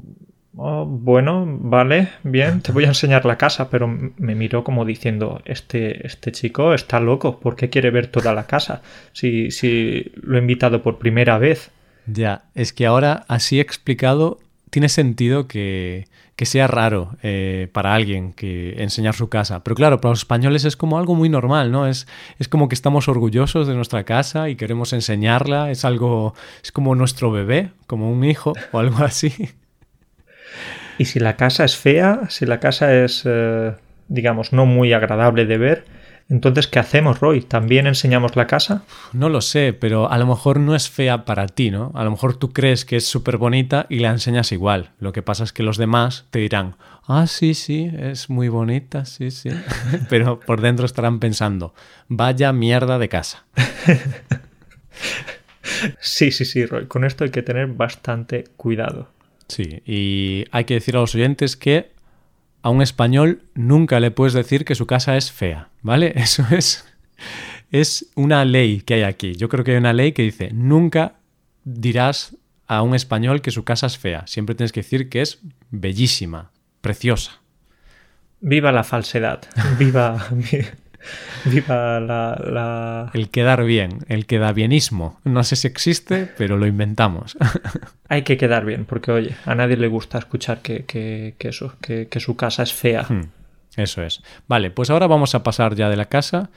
oh, 0.55 0.85
bueno, 0.85 1.45
vale, 1.47 2.09
bien, 2.23 2.61
te 2.61 2.71
voy 2.71 2.85
a 2.85 2.89
enseñar 2.89 3.25
la 3.25 3.37
casa, 3.37 3.69
pero 3.69 3.87
me 3.87 4.35
miró 4.35 4.63
como 4.63 4.85
diciendo, 4.85 5.41
este, 5.45 6.05
este 6.07 6.31
chico 6.31 6.73
está 6.73 6.99
loco, 6.99 7.39
¿por 7.39 7.55
qué 7.55 7.69
quiere 7.69 7.91
ver 7.91 8.07
toda 8.07 8.33
la 8.33 8.47
casa? 8.47 8.81
Si, 9.11 9.51
si 9.51 10.11
lo 10.15 10.37
he 10.37 10.41
invitado 10.41 10.81
por 10.81 10.97
primera 10.97 11.37
vez. 11.37 11.71
Ya, 12.05 12.43
es 12.55 12.73
que 12.73 12.85
ahora 12.85 13.25
así 13.27 13.59
explicado 13.59 14.39
tiene 14.69 14.89
sentido 14.89 15.47
que, 15.47 16.07
que 16.35 16.45
sea 16.45 16.67
raro 16.67 17.15
eh, 17.21 17.69
para 17.71 17.93
alguien 17.93 18.33
que 18.33 18.81
enseñar 18.81 19.13
su 19.13 19.29
casa. 19.29 19.63
Pero 19.63 19.75
claro, 19.75 20.01
para 20.01 20.11
los 20.11 20.19
españoles 20.19 20.65
es 20.65 20.75
como 20.75 20.97
algo 20.97 21.15
muy 21.15 21.29
normal, 21.29 21.71
¿no? 21.71 21.87
Es, 21.87 22.07
es 22.39 22.47
como 22.47 22.67
que 22.67 22.75
estamos 22.75 23.07
orgullosos 23.07 23.67
de 23.67 23.75
nuestra 23.75 24.03
casa 24.03 24.49
y 24.49 24.55
queremos 24.55 24.93
enseñarla. 24.93 25.69
Es 25.69 25.85
algo, 25.85 26.33
es 26.63 26.71
como 26.71 26.95
nuestro 26.95 27.31
bebé, 27.31 27.69
como 27.87 28.11
un 28.11 28.23
hijo 28.23 28.53
o 28.71 28.79
algo 28.79 29.03
así. 29.03 29.51
Y 30.97 31.05
si 31.05 31.19
la 31.19 31.35
casa 31.35 31.65
es 31.65 31.77
fea, 31.77 32.21
si 32.29 32.45
la 32.45 32.59
casa 32.59 32.93
es, 32.95 33.23
eh, 33.25 33.73
digamos, 34.07 34.53
no 34.53 34.65
muy 34.65 34.93
agradable 34.93 35.45
de 35.45 35.57
ver, 35.57 35.85
entonces, 36.29 36.67
¿qué 36.67 36.79
hacemos, 36.79 37.19
Roy? 37.19 37.41
¿También 37.41 37.85
enseñamos 37.85 38.35
la 38.35 38.47
casa? 38.47 38.83
No 39.11 39.29
lo 39.29 39.41
sé, 39.41 39.73
pero 39.73 40.09
a 40.09 40.17
lo 40.17 40.25
mejor 40.25 40.59
no 40.59 40.75
es 40.75 40.89
fea 40.89 41.25
para 41.25 41.47
ti, 41.47 41.69
¿no? 41.69 41.91
A 41.95 42.03
lo 42.03 42.11
mejor 42.11 42.37
tú 42.37 42.53
crees 42.53 42.85
que 42.85 42.95
es 42.95 43.05
súper 43.05 43.37
bonita 43.37 43.85
y 43.89 43.99
la 43.99 44.09
enseñas 44.09 44.51
igual. 44.51 44.91
Lo 44.99 45.11
que 45.11 45.21
pasa 45.21 45.43
es 45.43 45.53
que 45.53 45.63
los 45.63 45.77
demás 45.77 46.25
te 46.31 46.39
dirán, 46.39 46.77
ah, 47.07 47.27
sí, 47.27 47.53
sí, 47.53 47.91
es 47.97 48.29
muy 48.29 48.49
bonita, 48.49 49.05
sí, 49.05 49.31
sí. 49.31 49.49
pero 50.09 50.39
por 50.39 50.61
dentro 50.61 50.85
estarán 50.85 51.19
pensando, 51.19 51.73
vaya 52.07 52.53
mierda 52.53 52.99
de 52.99 53.09
casa. 53.09 53.45
sí, 55.99 56.31
sí, 56.31 56.45
sí, 56.45 56.65
Roy. 56.65 56.87
Con 56.87 57.03
esto 57.03 57.25
hay 57.25 57.31
que 57.31 57.43
tener 57.43 57.67
bastante 57.67 58.45
cuidado. 58.55 59.09
Sí, 59.49 59.81
y 59.85 60.45
hay 60.51 60.63
que 60.63 60.75
decir 60.75 60.95
a 60.95 61.01
los 61.01 61.13
oyentes 61.15 61.57
que 61.57 61.91
a 62.63 62.69
un 62.69 62.81
español 62.81 63.43
nunca 63.53 63.99
le 63.99 64.09
puedes 64.09 64.33
decir 64.33 64.65
que 64.65 64.73
su 64.73 64.87
casa 64.87 65.15
es 65.17 65.31
fea, 65.31 65.69
¿vale? 65.81 66.13
Eso 66.15 66.43
es, 66.49 66.85
es 67.71 68.07
una 68.15 68.43
ley 68.45 68.81
que 68.81 68.95
hay 68.95 69.03
aquí. 69.03 69.35
Yo 69.35 69.49
creo 69.49 69.63
que 69.63 69.71
hay 69.71 69.77
una 69.77 69.93
ley 69.93 70.13
que 70.13 70.23
dice, 70.23 70.49
nunca 70.53 71.15
dirás 71.65 72.35
a 72.65 72.81
un 72.81 72.95
español 72.95 73.41
que 73.41 73.51
su 73.51 73.63
casa 73.63 73.87
es 73.87 73.97
fea. 73.97 74.25
Siempre 74.25 74.55
tienes 74.55 74.71
que 74.71 74.79
decir 74.79 75.09
que 75.09 75.21
es 75.21 75.39
bellísima, 75.69 76.51
preciosa. 76.81 77.41
Viva 78.39 78.71
la 78.71 78.83
falsedad. 78.83 79.41
Viva. 79.77 80.27
Viva 81.45 81.99
la, 81.99 83.11
El 83.13 83.29
quedar 83.29 83.63
bien, 83.63 83.99
el 84.07 84.25
queda 84.25 84.51
bienismo. 84.51 85.19
No 85.23 85.43
sé 85.43 85.55
si 85.55 85.67
existe, 85.67 86.31
pero 86.37 86.57
lo 86.57 86.65
inventamos. 86.67 87.37
Hay 88.09 88.23
que 88.23 88.37
quedar 88.37 88.65
bien, 88.65 88.85
porque 88.85 89.11
oye, 89.11 89.35
a 89.45 89.55
nadie 89.55 89.77
le 89.77 89.87
gusta 89.87 90.17
escuchar 90.17 90.61
que, 90.61 91.35
eso, 91.39 91.73
que, 91.81 92.19
su 92.19 92.35
casa 92.35 92.63
es 92.63 92.73
fea. 92.73 93.05
Hmm, 93.07 93.29
eso 93.75 94.03
es. 94.03 94.21
Vale, 94.47 94.71
pues 94.71 94.89
ahora 94.89 95.07
vamos 95.07 95.35
a 95.35 95.43
pasar 95.43 95.75
ya 95.75 95.89
de 95.89 95.97
la 95.97 96.05
casa 96.05 96.49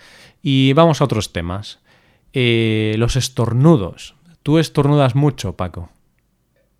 y 0.42 0.72
vamos 0.74 1.00
a 1.00 1.04
otros 1.04 1.32
temas. 1.32 1.80
Eh, 2.32 2.94
los 2.98 3.16
estornudos. 3.16 4.14
¿Tú 4.42 4.58
estornudas 4.58 5.14
mucho, 5.14 5.56
Paco? 5.56 5.90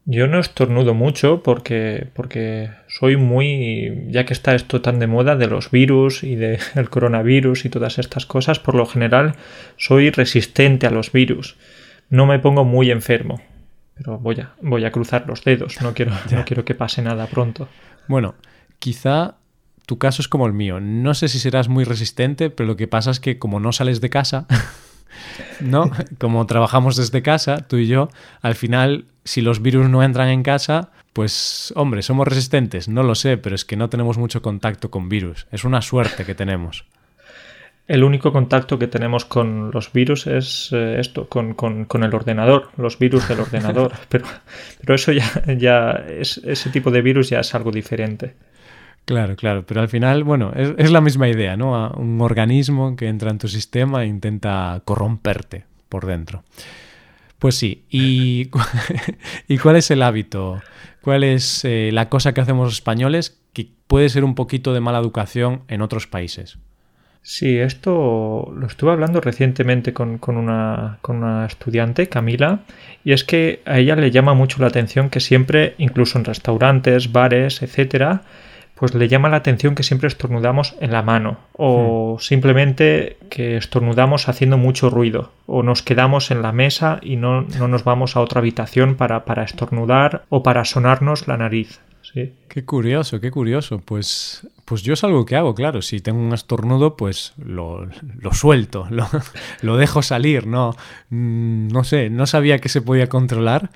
Yo 0.09 0.29
no 0.29 0.39
estornudo 0.39 0.95
mucho 0.95 1.43
porque, 1.43 2.07
porque 2.15 2.71
soy 2.87 3.17
muy, 3.17 4.07
ya 4.07 4.25
que 4.25 4.35
está 4.35 4.55
esto 4.55 4.81
tan 4.81 5.01
de 5.01 5.09
moda 5.09 5.35
de 5.35 5.49
los 5.49 5.73
virus 5.73 6.23
y 6.23 6.37
del 6.37 6.61
coronavirus 6.91 7.65
y 7.65 7.71
todas 7.71 7.99
estas 7.99 8.25
cosas, 8.25 8.61
por 8.61 8.77
lo 8.77 8.87
general 8.87 9.35
soy 9.77 10.11
resistente 10.11 10.87
a 10.87 10.93
los 10.93 11.11
virus. 11.11 11.57
No 12.09 12.25
me 12.25 12.39
pongo 12.39 12.65
muy 12.65 12.93
enfermo, 12.93 13.43
pero 13.97 14.19
voy 14.19 14.39
a, 14.39 14.53
voy 14.63 14.85
a 14.85 14.93
cruzar 14.93 15.27
los 15.27 15.43
dedos, 15.43 15.83
no 15.83 15.93
quiero, 15.93 16.13
no 16.31 16.45
quiero 16.45 16.65
que 16.65 16.77
pase 16.77 17.03
nada 17.03 17.27
pronto. 17.27 17.69
Bueno, 18.07 18.37
quizá 18.79 19.35
tu 19.87 19.99
caso 19.99 20.23
es 20.23 20.29
como 20.29 20.47
el 20.47 20.53
mío. 20.53 20.79
No 20.79 21.15
sé 21.15 21.27
si 21.27 21.41
serás 21.41 21.69
muy 21.69 21.83
resistente, 21.83 22.51
pero 22.51 22.69
lo 22.69 22.77
que 22.77 22.87
pasa 22.87 23.11
es 23.11 23.19
que 23.19 23.41
como 23.41 23.59
no 23.59 23.73
sales 23.73 24.01
de 24.01 24.11
casa, 24.11 24.47
¿no? 25.61 25.91
Como 26.19 26.47
trabajamos 26.47 26.95
desde 26.95 27.23
casa, 27.23 27.57
tú 27.67 27.79
y 27.79 27.89
yo, 27.89 28.09
al 28.41 28.55
final 28.55 29.07
si 29.27 29.43
los 29.43 29.61
virus 29.61 29.89
no 29.89 30.03
entran 30.03 30.29
en 30.29 30.43
casa, 30.43 30.91
pues 31.13 31.73
hombre, 31.77 32.03
somos 32.03 32.29
resistentes, 32.29 32.89
no 32.89 33.03
lo 33.03 33.15
sé, 33.15 33.37
pero 33.37 33.55
es 33.55 33.65
que 33.65 33.77
no 33.77 33.91
tenemos 33.91 34.19
mucho 34.19 34.41
contacto 34.41 34.91
con 34.91 35.09
virus. 35.09 35.47
Es 35.51 35.65
una 35.65 35.83
suerte 35.83 36.25
que 36.25 36.35
tenemos. 36.35 36.85
El 37.89 38.05
único 38.05 38.33
contacto 38.33 38.79
que 38.79 38.87
tenemos 38.87 39.25
con 39.25 39.71
los 39.73 39.93
virus 39.93 40.27
es 40.27 40.71
eh, 40.73 40.99
esto, 40.99 41.29
con, 41.29 41.57
el 42.03 42.15
ordenador, 42.15 42.71
los 42.77 42.99
virus 42.99 43.29
del 43.29 43.41
ordenador. 43.41 43.93
pero, 44.09 44.27
pero 44.81 44.95
eso 44.95 45.13
ya, 45.13 45.43
ya 45.57 45.91
es, 46.09 46.39
ese 46.39 46.71
tipo 46.71 46.91
de 46.91 47.03
virus 47.03 47.31
ya 47.31 47.41
es 47.41 47.55
algo 47.55 47.73
diferente. 47.73 48.35
Claro, 49.05 49.37
claro, 49.37 49.65
pero 49.67 49.81
al 49.81 49.89
final, 49.89 50.25
bueno, 50.25 50.53
es, 50.55 50.75
es 50.79 50.91
la 50.91 51.01
misma 51.01 51.29
idea, 51.29 51.57
¿no? 51.57 51.91
Un 51.91 52.21
organismo 52.21 52.97
que 52.97 53.09
entra 53.09 53.31
en 53.31 53.39
tu 53.39 53.47
sistema 53.49 54.03
e 54.03 54.07
intenta 54.07 54.83
corromperte 54.85 55.65
por 55.89 56.07
dentro. 56.07 56.43
Pues 57.39 57.55
sí, 57.57 57.85
¿y, 57.91 58.51
¿y 59.49 59.59
cuál 59.59 59.77
es 59.77 59.91
el 59.91 60.03
hábito? 60.03 60.61
¿Cuál 61.03 61.25
es 61.25 61.65
eh, 61.65 61.91
la 61.93 62.09
cosa 62.09 62.35
que 62.35 62.41
hacemos 62.41 62.73
españoles 62.73 63.41
que 63.53 63.69
puede 63.87 64.09
ser 64.09 64.25
un 64.25 64.35
poquito 64.35 64.73
de 64.75 64.81
mala 64.81 64.99
educación 64.99 65.63
en 65.69 65.83
otros 65.83 66.07
países? 66.07 66.59
Sí, 67.23 67.59
esto 67.59 68.53
lo 68.57 68.67
estuve 68.69 68.93
hablando 68.93 69.21
recientemente 69.21 69.93
con, 69.93 70.21
una, 70.29 70.99
con 71.03 71.17
una 71.17 71.45
estudiante, 71.45 72.09
Camila, 72.09 72.61
y 73.05 73.13
es 73.13 73.25
que 73.25 73.63
a 73.67 73.81
ella 73.81 73.97
le 73.97 74.13
llama 74.13 74.35
mucho 74.35 74.61
la 74.61 74.69
atención 74.69 75.11
que 75.11 75.19
siempre, 75.19 75.75
incluso 75.79 76.19
en 76.19 76.25
restaurantes, 76.25 77.11
bares, 77.11 77.63
etcétera, 77.63 78.23
pues 78.77 78.95
le 78.95 79.09
llama 79.09 79.31
la 79.31 79.39
atención 79.39 79.75
que 79.75 79.83
siempre 79.83 80.07
estornudamos 80.07 80.75
en 80.81 80.93
la 80.93 81.03
mano 81.03 81.39
o 81.55 82.17
hmm. 82.17 82.21
simplemente 82.21 83.17
que 83.31 83.57
estornudamos 83.57 84.29
haciendo 84.29 84.59
mucho 84.59 84.91
ruido 84.91 85.33
o 85.47 85.63
nos 85.63 85.83
quedamos 85.83 86.31
en 86.31 86.43
la 86.43 86.53
mesa 86.53 87.01
y 87.03 87.17
no, 87.17 87.43
nos 87.43 87.85
vamos 87.85 88.17
a 88.17 88.21
otra 88.21 88.41
habitación 88.41 88.95
para, 88.97 89.25
para, 89.25 89.45
estornudar 89.45 90.25
o 90.29 90.43
para 90.43 90.65
sonarnos 90.65 91.27
la 91.27 91.39
nariz. 91.39 91.81
¿sí? 92.03 92.35
Qué 92.49 92.65
curioso, 92.65 93.19
qué 93.21 93.31
curioso. 93.31 93.81
Pues, 93.83 94.47
pues 94.67 94.83
yo 94.83 94.93
es 94.93 95.05
algo 95.05 95.25
que 95.25 95.37
hago, 95.37 95.55
claro. 95.55 95.81
Si 95.81 96.01
tengo 96.01 96.21
un 96.21 96.35
estornudo, 96.35 96.97
pues 96.97 97.33
lo, 97.43 97.87
lo 98.19 98.33
suelto, 98.33 98.87
lo, 98.91 99.09
lo, 99.63 99.77
dejo 99.77 100.03
salir. 100.03 100.47
No, 100.47 100.77
mm, 101.11 101.69
no 101.69 101.85
sé, 101.85 102.11
no 102.11 102.27
sabía 102.27 102.59
que 102.59 102.69
se 102.69 102.83
podía 102.83 103.09
controlar 103.09 103.71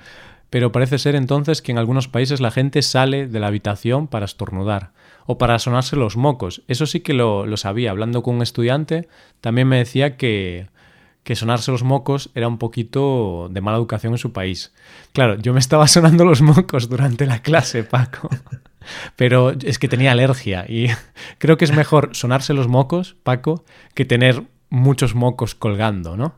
pero 0.50 0.72
parece 0.72 0.98
ser 0.98 1.14
entonces 1.14 1.62
que 1.62 1.72
en 1.72 1.78
algunos 1.78 2.08
países 2.08 2.40
la 2.40 2.50
gente 2.50 2.82
sale 2.82 3.28
de 3.28 3.40
la 3.40 3.46
habitación 3.46 4.08
para 4.08 4.24
estornudar 4.24 4.92
o 5.26 5.38
para 5.38 5.58
sonarse 5.60 5.94
los 5.94 6.16
mocos. 6.16 6.62
Eso 6.66 6.86
sí 6.86 7.00
que 7.00 7.14
lo, 7.14 7.56
sabía. 7.56 7.92
Hablando 7.92 8.22
con 8.22 8.34
un 8.34 8.42
estudiante, 8.42 9.08
también 9.40 9.68
me 9.68 9.78
decía 9.78 10.16
que, 10.16 10.68
que 11.22 11.36
sonarse 11.36 11.70
los 11.70 11.84
mocos 11.84 12.30
era 12.34 12.48
un 12.48 12.58
poquito 12.58 13.48
de 13.48 13.60
mala 13.60 13.78
educación 13.78 14.14
en 14.14 14.18
su 14.18 14.32
país. 14.32 14.74
Claro, 15.12 15.36
yo 15.36 15.52
me 15.52 15.60
estaba 15.60 15.86
sonando 15.88 16.24
los 16.24 16.42
mocos 16.42 16.88
durante 16.88 17.26
la 17.26 17.42
clase, 17.42 17.84
Paco. 17.84 18.28
Pero 19.16 19.50
es 19.50 19.78
que 19.78 19.88
tenía 19.88 20.10
alergia 20.10 20.64
y 20.68 20.88
creo 21.38 21.56
que 21.56 21.64
es 21.64 21.72
mejor 21.72 22.10
sonarse 22.12 22.54
los 22.54 22.66
mocos, 22.66 23.14
Paco, 23.22 23.64
que 23.94 24.04
tener 24.04 24.42
muchos 24.68 25.14
mocos 25.14 25.54
colgando, 25.54 26.16
¿no? 26.16 26.34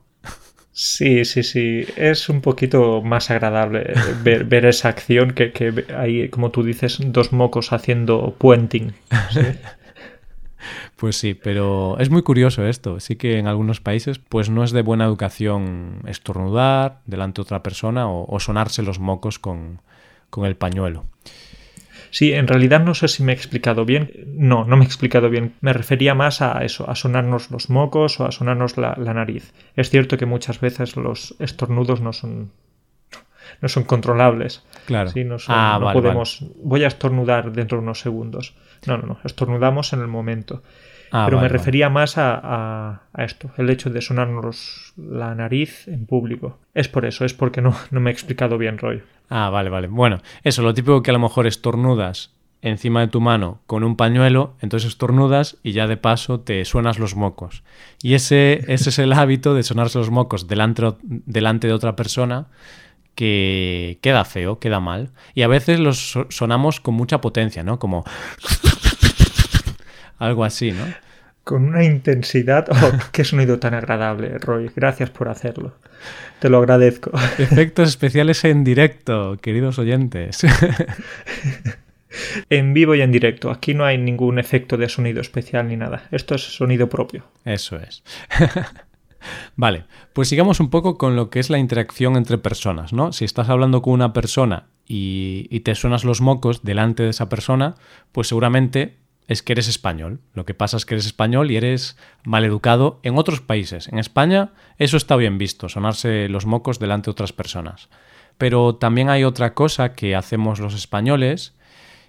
Sí, 0.73 1.25
sí, 1.25 1.43
sí. 1.43 1.85
Es 1.97 2.29
un 2.29 2.41
poquito 2.41 3.03
más 3.03 3.31
agradable 3.31 3.93
ver, 4.23 4.65
esa 4.65 4.89
acción 4.89 5.33
que, 5.33 5.53
que 5.53 5.85
hay, 5.95 6.29
como 6.29 6.51
tú 6.51 6.63
dices, 6.63 6.99
dos 7.01 7.33
mocos 7.33 7.73
haciendo 7.73 8.35
puenting. 8.39 8.95
Pues 10.97 11.17
sí, 11.17 11.35
pero 11.35 11.99
es 11.99 12.11
muy 12.11 12.23
curioso 12.23 12.65
esto. 12.65 13.01
Sí 13.01 13.17
que 13.17 13.39
en 13.39 13.49
algunos 13.49 13.81
países 13.81 14.21
pues 14.21 14.51
no 14.51 14.63
es 14.63 14.71
de 14.71 14.83
buena 14.83 15.05
educación 15.05 16.01
estornudar 16.07 17.01
delante 17.07 17.39
de 17.39 17.43
otra 17.43 17.61
persona 17.61 18.09
o, 18.09 18.39
sonarse 18.39 18.85
los 18.85 19.01
mocos 19.01 19.41
con, 19.41 19.81
con 20.31 20.47
el 20.47 20.55
pañuelo. 20.55 21.05
Sí, 22.13 22.35
en 22.35 22.47
realidad 22.47 22.85
no 22.85 22.95
sé 22.95 23.09
si 23.09 23.23
me 23.23 23.33
he 23.33 23.35
explicado 23.35 23.87
bien. 23.87 24.13
No, 24.27 24.67
no 24.67 24.77
me 24.77 24.85
he 24.85 24.87
explicado 24.87 25.31
bien. 25.31 25.55
Me 25.63 25.73
refería 25.73 26.15
más 26.15 26.43
a 26.43 26.63
eso, 26.63 26.89
a 26.89 26.95
sonarnos 26.95 27.51
los 27.51 27.71
mocos 27.71 28.21
o 28.21 28.27
a 28.27 28.33
sonarnos 28.33 28.77
la, 28.77 28.95
nariz. 28.97 29.55
Es 29.77 29.89
cierto 29.89 30.19
que 30.19 30.27
muchas 30.27 30.61
veces 30.61 30.95
los 30.97 31.35
estornudos 31.39 32.03
no 32.03 32.13
son 32.13 32.53
no 33.63 33.69
son 33.69 33.85
controlables. 33.85 34.63
Claro. 34.85 35.09
Sí, 35.09 35.25
no, 35.25 35.37
ah, 35.49 35.91
podemos. 35.95 36.45
Voy 36.63 36.85
a 36.85 36.89
estornudar 36.89 37.51
dentro 37.51 37.79
de 37.79 37.85
unos 37.85 38.01
segundos. 38.01 38.55
No, 38.87 38.99
no, 38.99 39.07
no. 39.07 39.19
Estornudamos 39.25 39.95
en 39.95 40.01
el 40.01 40.09
momento. 40.09 40.63
Ah, 41.15 41.27
Pero 41.27 41.41
me 41.41 41.49
refería 41.49 41.91
más 41.91 42.15
a, 42.17 43.03
esto, 43.19 43.51
el 43.59 43.69
hecho 43.69 43.91
de 43.91 44.01
sonarnos 44.01 44.95
la 44.97 45.35
nariz 45.35 45.87
en 45.87 46.07
público. 46.07 46.59
Es 46.73 46.89
por 46.89 47.05
eso, 47.05 47.27
es 47.27 47.35
porque 47.35 47.61
no, 47.61 47.75
no 47.91 48.01
me 48.01 48.11
he 48.11 48.13
explicado 48.13 48.57
bien, 48.57 48.79
Roy. 48.79 49.03
Ah, 49.29 49.51
vale, 49.51 49.69
vale. 49.69 49.89
Bueno, 49.89 50.23
eso, 50.43 50.63
lo 50.63 50.73
típico 50.73 51.03
que 51.03 51.11
a 51.11 51.15
lo 51.15 51.21
mejor 51.21 51.47
estornudas 51.47 52.35
encima 52.63 53.01
de 53.01 53.09
tu 53.09 53.21
mano 53.21 53.61
con 53.67 53.85
un 53.85 53.97
pañuelo, 53.97 54.55
entonces 54.61 54.89
estornudas 54.89 55.59
y 55.63 55.73
ya 55.73 55.87
de 55.87 55.97
paso 55.97 56.41
te 56.41 56.65
suenas 56.65 56.99
los 56.99 57.17
mocos. 57.17 57.65
Y 58.03 58.15
ese, 58.15 58.65
ese 58.69 58.91
es 58.91 58.99
el 58.99 59.13
hábito 59.13 59.55
de 59.55 59.65
sonarse 59.65 59.99
los 59.99 60.11
mocos 60.11 60.49
delante, 60.49 60.95
delante 61.03 61.67
de 61.67 61.75
otra 61.75 61.97
persona 61.97 62.47
que 63.15 63.99
queda 64.01 64.25
feo, 64.25 64.59
queda 64.59 64.81
mal. 64.81 65.11
Y 65.35 65.43
a 65.43 65.49
veces 65.49 65.81
los 65.81 66.19
sonamos 66.31 66.81
con 66.81 66.95
mucha 66.95 67.21
potencia, 67.21 67.63
¿no? 67.63 67.79
Como 67.79 68.05
algo 70.19 70.45
así, 70.45 70.73
¿no? 70.73 70.85
Con 71.45 71.65
una 71.65 71.85
intensidad. 71.85 72.67
Oh, 72.71 72.93
qué 73.13 73.25
sonido 73.25 73.59
tan 73.59 73.75
agradable, 73.75 74.39
Roy. 74.39 74.71
Gracias 74.75 75.11
por 75.11 75.29
hacerlo. 75.29 75.75
Te 76.41 76.49
lo 76.49 76.59
agradezco. 76.59 77.11
Efectos 77.39 77.89
especiales 77.89 78.45
en 78.45 78.65
directo, 78.65 79.37
queridos 79.41 79.79
oyentes. 79.79 80.45
en 82.51 82.75
vivo 82.75 82.95
y 82.95 83.01
en 83.01 83.13
directo. 83.13 83.51
Aquí 83.51 83.75
no 83.75 83.85
hay 83.85 83.99
ningún 83.99 84.39
efecto 84.39 84.77
de 84.77 84.89
sonido 84.89 85.21
especial 85.21 85.69
ni 85.69 85.77
nada. 85.77 86.09
Esto 86.11 86.35
es 86.35 86.43
sonido 86.43 86.89
propio. 86.89 87.25
Eso 87.45 87.77
es. 87.77 88.03
vale, 89.57 89.85
pues 90.13 90.29
sigamos 90.29 90.59
un 90.59 90.71
poco 90.71 90.99
con 90.99 91.15
lo 91.15 91.31
que 91.31 91.39
es 91.39 91.49
la 91.49 91.59
interacción 91.59 92.17
entre 92.17 92.39
personas, 92.39 92.93
¿no? 92.93 93.13
Si 93.13 93.25
estás 93.25 93.49
hablando 93.49 93.83
con 93.83 93.95
una 93.95 94.13
persona 94.13 94.67
y, 94.87 95.47
y 95.51 95.61
te 95.61 95.77
suenas 95.77 96.05
los 96.05 96.21
mocos 96.21 96.65
delante 96.65 97.05
de 97.05 97.11
esa 97.11 97.29
persona, 97.29 97.77
pues 98.11 98.29
seguramente 98.29 99.02
es 99.29 99.43
que 99.43 99.53
eres 99.53 99.69
español. 99.69 100.21
Lo 100.35 100.45
que 100.45 100.55
pasa 100.55 100.77
es 100.77 100.87
que 100.87 100.95
eres 100.95 101.07
español 101.07 101.51
y 101.51 101.57
eres 101.57 101.97
maleducado 102.25 103.01
en 103.03 103.19
otros 103.19 103.41
países. 103.41 103.89
En 103.89 103.99
España 103.99 104.53
eso 104.79 104.97
está 104.97 105.17
bien 105.17 105.39
visto, 105.39 105.69
sonarse 105.69 106.29
los 106.29 106.47
mocos 106.47 106.79
delante 106.79 107.07
de 107.07 107.13
otras 107.13 107.33
personas. 107.33 107.89
Pero 108.39 108.77
también 108.77 109.11
hay 109.11 109.25
otra 109.25 109.55
cosa 109.55 109.95
que 109.95 110.17
hacemos 110.17 110.59
los 110.59 110.75
españoles. 110.75 111.55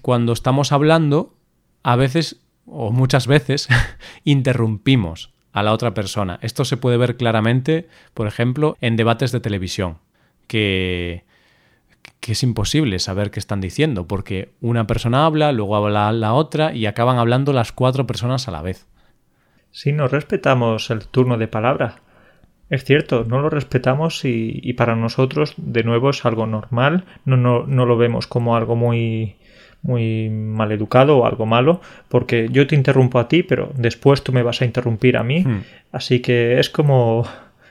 Cuando 0.02 0.34
estamos 0.34 0.72
hablando, 0.72 1.36
a 1.84 1.96
veces 1.96 2.42
o 2.66 2.92
muchas 2.92 3.28
veces 3.28 3.68
interrumpimos 4.24 5.34
a 5.52 5.64
la 5.64 5.74
otra 5.74 5.94
persona. 5.94 6.40
Esto 6.42 6.66
se 6.66 6.78
puede 6.78 6.98
ver 6.98 7.16
claramente, 7.16 7.88
por 8.14 8.28
ejemplo, 8.28 8.78
en 8.82 8.96
debates 8.96 9.32
de 9.32 9.40
televisión, 9.40 10.00
que 10.48 11.26
que 12.20 12.32
es 12.32 12.44
imposible 12.44 13.00
saber 13.00 13.32
qué 13.32 13.40
están 13.40 13.62
diciendo, 13.62 14.08
porque 14.08 14.54
una 14.62 14.88
persona 14.88 15.26
habla, 15.26 15.52
luego 15.52 15.76
habla 15.76 16.12
la 16.12 16.34
otra 16.34 16.74
y 16.74 16.86
acaban 16.86 17.18
hablando 17.18 17.52
las 17.54 17.72
cuatro 17.72 18.08
personas 18.08 18.48
a 18.48 18.52
la 18.52 18.62
vez. 18.62 18.88
Sí, 19.72 19.92
no 19.92 20.08
respetamos 20.08 20.90
el 20.90 21.08
turno 21.08 21.38
de 21.38 21.48
palabra. 21.48 21.96
Es 22.70 22.86
cierto, 22.86 23.26
no 23.28 23.42
lo 23.42 23.50
respetamos 23.50 24.22
y, 24.24 24.74
para 24.74 24.96
nosotros, 24.96 25.54
de 25.58 25.84
nuevo, 25.84 26.10
es 26.12 26.26
algo 26.26 26.48
normal, 26.48 27.06
no, 27.26 27.38
no, 27.38 27.66
no 27.68 27.86
lo 27.86 27.98
vemos 27.98 28.26
como 28.26 28.56
algo 28.56 28.76
muy, 28.76 29.36
muy 29.82 30.30
mal 30.30 30.72
educado 30.72 31.18
o 31.18 31.26
algo 31.26 31.46
malo, 31.46 31.82
porque 32.08 32.48
yo 32.50 32.66
te 32.66 32.76
interrumpo 32.76 33.20
a 33.20 33.28
ti, 33.28 33.44
pero 33.44 33.72
después 33.76 34.24
tú 34.24 34.32
me 34.32 34.44
vas 34.44 34.62
a 34.62 34.66
interrumpir 34.66 35.18
a 35.18 35.24
mí, 35.24 35.42
hmm. 35.42 35.64
así 35.92 36.22
que 36.22 36.60
es 36.60 36.70
como 36.70 37.28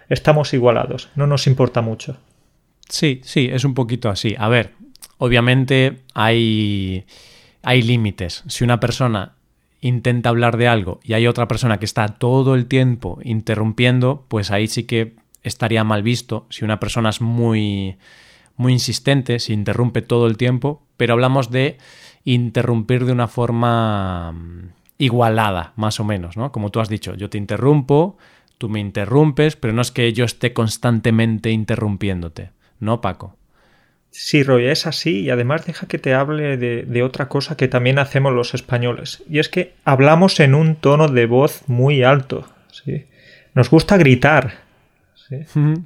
estamos 0.09 0.53
igualados, 0.53 1.09
no 1.17 1.27
nos 1.27 1.47
importa 1.47 1.81
mucho. 1.81 2.19
Sí, 2.89 3.21
sí, 3.25 3.49
es 3.51 3.65
un 3.65 3.75
poquito 3.75 4.11
así. 4.11 4.35
A 4.39 4.49
ver, 4.49 4.73
obviamente 5.19 6.01
hay, 6.15 7.05
hay 7.62 7.83
límites. 7.83 8.45
Si 8.49 8.65
una 8.65 8.81
persona 8.81 9.35
intenta 9.81 10.29
hablar 10.29 10.57
de 10.57 10.69
algo 10.69 11.01
y 11.03 11.15
hay 11.15 11.27
otra 11.27 11.49
persona 11.49 11.79
que 11.79 11.85
está 11.85 12.07
todo 12.09 12.55
el 12.55 12.67
tiempo 12.67 13.19
interrumpiendo, 13.23 14.25
pues 14.29 14.51
ahí 14.51 14.69
sí 14.69 14.85
que 14.85 15.17
estaría 15.43 15.85
mal 15.85 16.03
visto. 16.03 16.47
Si 16.51 16.65
una 16.65 16.81
persona 16.81 17.11
es 17.11 17.21
muy, 17.21 17.97
muy 18.57 18.73
insistente, 18.73 19.39
si 19.39 19.53
interrumpe 19.53 20.03
todo 20.03 20.27
el 20.27 20.37
tiempo, 20.37 20.83
pero 20.97 21.15
hablamos 21.15 21.51
de 21.51 21.79
interrumpir 22.25 23.05
de 23.05 23.12
una 23.12 23.29
forma 23.29 24.33
mm, 24.33 24.69
igualada, 24.99 25.73
más 25.77 25.99
o 25.99 26.05
menos, 26.05 26.37
¿no? 26.37 26.53
Como 26.53 26.71
tú 26.71 26.81
has 26.81 26.89
dicho, 26.89 27.15
yo 27.15 27.29
te 27.29 27.39
interrumpo, 27.39 28.17
tú 28.59 28.69
me 28.69 28.81
interrumpes, 28.81 29.57
pero 29.57 29.73
no 29.73 29.83
es 29.83 29.91
que 29.91 30.12
yo 30.12 30.25
esté 30.25 30.53
constantemente 30.53 31.51
interrumpiéndote. 31.51 32.51
¿No, 32.83 33.01
Paco? 33.01 33.37
Sí, 34.11 34.43
Roy, 34.43 34.67
es 34.67 34.87
así 34.87 35.21
y 35.21 35.31
además 35.31 35.65
deja 35.65 35.87
que 35.87 35.99
te 35.99 36.15
hable 36.15 36.57
de, 36.59 37.03
otra 37.03 37.29
cosa 37.29 37.57
que 37.57 37.69
también 37.69 37.99
hacemos 37.99 38.33
los 38.35 38.55
españoles 38.55 39.23
y 39.31 39.39
es 39.39 39.49
que 39.49 39.75
hablamos 39.85 40.39
en 40.41 40.55
un 40.55 40.75
tono 40.75 41.09
de 41.09 41.27
voz 41.27 41.62
muy 41.69 42.03
alto, 42.03 42.47
¿sí? 42.71 43.07
Nos 43.55 43.71
gusta 43.71 43.97
gritar. 43.97 44.55
Sí, 45.15 45.45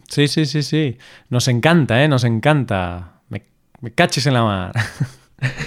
sí, 0.08 0.26
sí, 0.26 0.46
sí. 0.46 0.62
sí. 0.62 0.98
Nos 1.28 1.46
encanta, 1.46 2.02
¿eh? 2.02 2.08
Nos 2.08 2.24
encanta. 2.24 3.20
Me, 3.28 3.42
me 3.80 3.92
caches 3.92 4.26
en 4.26 4.34
la 4.34 4.42
mar. 4.42 4.72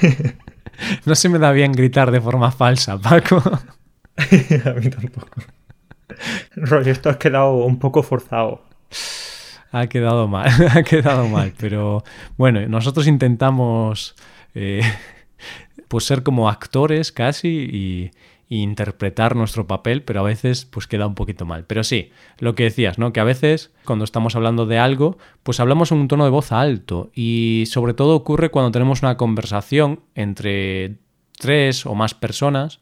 no 1.05 1.15
se 1.15 1.29
me 1.29 1.39
da 1.39 1.51
bien 1.51 1.71
gritar 1.71 2.11
de 2.11 2.19
forma 2.19 2.51
falsa, 2.51 2.97
Paco. 2.97 3.37
A 4.17 4.73
mí 4.73 4.89
tampoco. 4.89 5.41
Roy, 6.55 6.89
esto 6.89 7.09
ha 7.09 7.19
quedado 7.19 7.53
un 7.53 7.79
poco 7.79 8.03
forzado 8.03 8.63
ha 9.71 9.87
quedado 9.87 10.27
mal, 10.27 10.49
ha 10.75 10.83
quedado 10.83 11.27
mal. 11.27 11.53
Pero 11.57 12.03
bueno, 12.37 12.65
nosotros 12.67 13.07
intentamos 13.07 14.15
eh, 14.55 14.81
pues 15.87 16.05
ser 16.05 16.23
como 16.23 16.49
actores 16.49 17.11
casi 17.11 17.47
y, 17.47 18.11
interpretar 18.51 19.35
nuestro 19.35 19.67
papel, 19.67 20.01
pero 20.01 20.21
a 20.21 20.23
veces 20.23 20.65
pues 20.65 20.87
queda 20.87 21.05
un 21.05 21.13
poquito 21.13 21.45
mal. 21.45 21.65
Pero 21.65 21.83
sí, 21.83 22.11
lo 22.39 22.55
que 22.55 22.63
decías, 22.63 22.97
¿no? 22.97 23.13
Que 23.13 23.19
a 23.19 23.23
veces 23.23 23.71
cuando 23.85 24.05
estamos 24.05 24.35
hablando 24.35 24.65
de 24.65 24.79
algo, 24.79 25.19
pues 25.43 25.59
hablamos 25.59 25.91
en 25.91 25.99
un 25.99 26.07
tono 26.07 26.23
de 26.23 26.31
voz 26.31 26.51
alto 26.51 27.11
y 27.13 27.65
sobre 27.67 27.93
todo 27.93 28.15
ocurre 28.15 28.49
cuando 28.49 28.71
tenemos 28.71 29.03
una 29.03 29.17
conversación 29.17 29.99
entre 30.15 30.95
tres 31.37 31.85
o 31.85 31.93
más 31.93 32.15
personas 32.15 32.79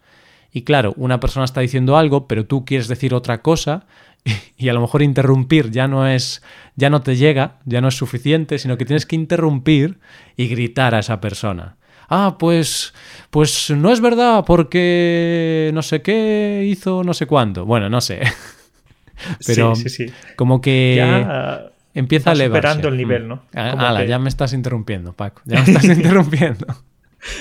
y 0.57 0.63
claro, 0.63 0.93
una 0.97 1.19
persona 1.19 1.45
está 1.45 1.61
diciendo 1.61 1.97
algo, 1.97 2.27
pero 2.27 2.45
tú 2.45 2.65
quieres 2.65 2.87
decir 2.87 3.13
otra 3.13 3.41
cosa 3.41 3.85
y 4.57 4.69
a 4.69 4.73
lo 4.73 4.81
mejor 4.81 5.01
interrumpir 5.01 5.71
ya 5.71 5.87
no 5.87 6.07
es 6.07 6.41
ya 6.75 6.89
no 6.89 7.01
te 7.01 7.15
llega, 7.15 7.59
ya 7.65 7.81
no 7.81 7.87
es 7.87 7.95
suficiente, 7.95 8.59
sino 8.59 8.77
que 8.77 8.85
tienes 8.85 9.05
que 9.05 9.15
interrumpir 9.15 9.99
y 10.35 10.47
gritar 10.47 10.95
a 10.95 10.99
esa 10.99 11.19
persona. 11.19 11.77
Ah, 12.09 12.37
pues 12.39 12.93
pues 13.29 13.69
no 13.71 13.91
es 13.91 13.99
verdad 13.99 14.43
porque 14.45 15.71
no 15.73 15.81
sé 15.81 16.01
qué 16.01 16.65
hizo 16.65 17.03
no 17.03 17.13
sé 17.13 17.25
cuánto. 17.25 17.65
Bueno, 17.65 17.89
no 17.89 18.01
sé. 18.01 18.21
Pero 19.45 19.75
sí, 19.75 19.89
sí, 19.89 20.07
sí. 20.07 20.13
como 20.35 20.61
que 20.61 20.93
ya 20.97 21.71
empieza 21.93 22.29
a 22.29 22.33
elevarse. 22.33 22.59
esperando 22.59 22.87
el 22.89 22.97
nivel, 22.97 23.27
¿no? 23.27 23.43
Ah, 23.53 24.03
ya 24.03 24.19
me 24.19 24.29
estás 24.29 24.53
interrumpiendo, 24.53 25.13
Paco. 25.13 25.41
Ya 25.45 25.61
me 25.61 25.63
estás 25.63 25.85
interrumpiendo. 25.97 26.67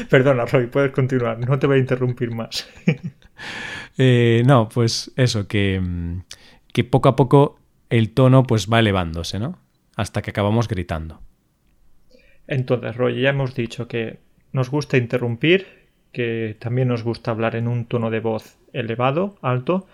Perdona, 0.08 0.46
Roy, 0.46 0.66
puedes 0.66 0.92
continuar. 0.92 1.38
No 1.38 1.58
te 1.58 1.66
voy 1.66 1.76
a 1.76 1.80
interrumpir 1.80 2.30
más. 2.30 2.66
Eh, 3.98 4.42
no, 4.44 4.68
pues 4.68 5.10
eso, 5.16 5.46
que, 5.46 5.80
mm, 5.80 6.22
que 6.76 6.84
poco 6.84 7.08
a 7.08 7.16
poco 7.16 7.58
el 7.88 8.12
tono 8.12 8.42
pues 8.42 8.70
va 8.70 8.80
elevándose, 8.80 9.38
¿no? 9.38 9.58
Hasta 9.96 10.20
que 10.20 10.28
acabamos 10.28 10.68
gritando. 10.68 11.22
Entonces, 12.46 12.94
Roy, 12.94 13.22
ya 13.22 13.30
hemos 13.30 13.54
dicho 13.54 13.88
que 13.88 14.18
nos 14.52 14.68
gusta 14.68 14.98
interrumpir, 14.98 15.66
que 16.12 16.54
también 16.58 16.88
nos 16.88 17.02
gusta 17.02 17.30
hablar 17.30 17.56
en 17.56 17.66
un 17.66 17.86
tono 17.86 18.10
de 18.10 18.20
voz 18.20 18.58
elevado, 18.74 19.38
alto, 19.40 19.86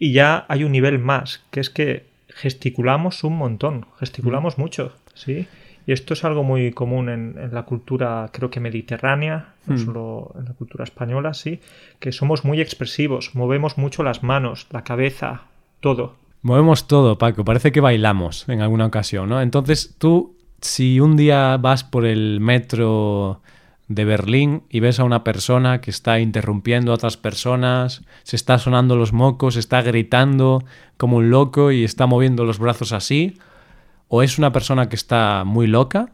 y 0.00 0.12
ya 0.12 0.44
hay 0.48 0.64
un 0.64 0.72
nivel 0.72 0.98
más, 0.98 1.44
que 1.52 1.60
es 1.60 1.70
que 1.70 2.06
gesticulamos 2.26 3.22
un 3.22 3.36
montón, 3.36 3.86
gesticulamos 4.00 4.58
mucho, 4.58 4.96
¿sí? 5.14 5.46
Y 5.86 5.92
esto 5.92 6.14
es 6.14 6.24
algo 6.24 6.42
muy 6.42 6.72
común 6.72 7.08
en, 7.08 7.54
la 7.54 7.62
cultura, 7.62 8.30
creo 8.32 8.50
que 8.50 8.58
mediterránea, 8.58 9.54
no 9.66 9.78
solo 9.78 10.34
en 10.36 10.46
la 10.46 10.54
cultura 10.54 10.82
española, 10.82 11.34
sí, 11.34 11.60
que 12.00 12.10
somos 12.10 12.44
muy 12.44 12.60
expresivos, 12.60 13.36
movemos 13.36 13.78
mucho 13.78 14.02
las 14.02 14.24
manos, 14.24 14.66
la 14.72 14.82
cabeza, 14.82 15.44
todo. 15.80 16.14
Movemos 16.42 16.86
todo, 16.86 17.18
Paco. 17.18 17.44
Parece 17.44 17.72
que 17.72 17.80
bailamos 17.80 18.48
en 18.48 18.60
alguna 18.60 18.86
ocasión, 18.86 19.28
¿no? 19.28 19.40
Entonces 19.40 19.96
tú, 19.98 20.36
si 20.60 21.00
un 21.00 21.16
día 21.16 21.56
vas 21.56 21.84
por 21.84 22.06
el 22.06 22.40
metro 22.40 23.40
de 23.88 24.04
Berlín 24.04 24.64
y 24.68 24.80
ves 24.80 24.98
a 24.98 25.04
una 25.04 25.24
persona 25.24 25.80
que 25.80 25.90
está 25.90 26.18
interrumpiendo 26.18 26.92
a 26.92 26.94
otras 26.94 27.16
personas, 27.16 28.02
se 28.24 28.36
está 28.36 28.58
sonando 28.58 28.96
los 28.96 29.12
mocos, 29.12 29.56
está 29.56 29.82
gritando 29.82 30.64
como 30.96 31.18
un 31.18 31.30
loco 31.30 31.72
y 31.72 31.84
está 31.84 32.06
moviendo 32.06 32.44
los 32.44 32.58
brazos 32.58 32.92
así, 32.92 33.38
o 34.08 34.22
es 34.22 34.38
una 34.38 34.52
persona 34.52 34.88
que 34.88 34.96
está 34.96 35.44
muy 35.44 35.66
loca, 35.66 36.10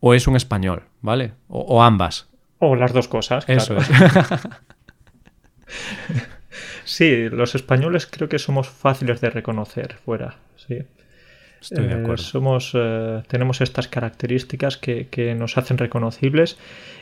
o 0.00 0.14
es 0.14 0.26
un 0.26 0.36
español, 0.36 0.84
¿vale? 1.00 1.34
O, 1.48 1.82
ambas. 1.82 2.28
O 2.58 2.74
las 2.74 2.92
dos 2.92 3.08
cosas. 3.08 3.44
Eso 3.48 3.76
es. 3.76 3.88
Sí, 6.84 7.28
los 7.28 7.54
españoles 7.54 8.06
creo 8.06 8.28
que 8.28 8.38
somos 8.38 8.68
fáciles 8.68 9.20
de 9.20 9.30
reconocer 9.30 9.94
fuera, 10.04 10.36
sí. 10.56 10.78
Estoy 11.60 11.86
de 11.86 11.94
eh, 11.94 12.00
acuerdo. 12.00 12.22
somos, 12.24 12.72
eh, 12.74 13.22
tenemos 13.28 13.60
estas 13.60 13.86
características 13.86 14.76
que, 14.76 15.06
que, 15.08 15.34
nos 15.36 15.56
hacen 15.56 15.78
reconocibles. 15.78 16.58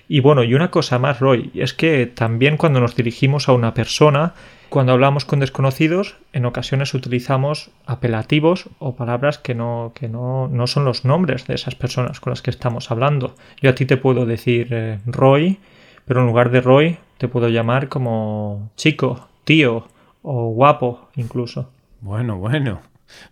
Y 0.06 0.20
bueno, 0.20 0.44
y 0.44 0.52
una 0.54 0.70
cosa 0.70 0.98
más, 0.98 1.18
Roy, 1.18 1.50
es 1.54 1.72
que 1.72 2.06
también 2.06 2.58
cuando 2.58 2.78
nos 2.80 2.94
dirigimos 2.94 3.48
a 3.48 3.52
una 3.52 3.72
persona, 3.72 4.34
cuando 4.68 4.92
hablamos 4.92 5.24
con 5.24 5.40
desconocidos, 5.40 6.16
en 6.34 6.44
ocasiones 6.44 6.92
utilizamos 6.92 7.70
apelativos 7.86 8.68
o 8.78 8.96
palabras 8.96 9.38
que 9.38 9.54
no, 9.54 9.92
que 9.94 10.08
no, 10.08 10.46
no 10.48 10.66
son 10.66 10.84
los 10.84 11.06
nombres 11.06 11.46
de 11.46 11.54
esas 11.54 11.74
personas 11.74 12.20
con 12.20 12.30
las 12.30 12.42
que 12.42 12.50
estamos 12.50 12.90
hablando. 12.90 13.34
Yo 13.62 13.70
a 13.70 13.74
ti 13.74 13.86
te 13.86 13.96
puedo 13.96 14.26
decir 14.26 14.68
eh, 14.72 14.98
Roy, 15.06 15.58
pero 16.04 16.20
en 16.20 16.26
lugar 16.26 16.50
de 16.50 16.60
Roy 16.60 16.98
te 17.16 17.28
puedo 17.28 17.48
llamar 17.48 17.88
como 17.88 18.70
chico, 18.76 19.29
tío 19.44 19.88
o 20.22 20.50
guapo 20.50 21.08
incluso. 21.16 21.70
Bueno, 22.00 22.38
bueno. 22.38 22.80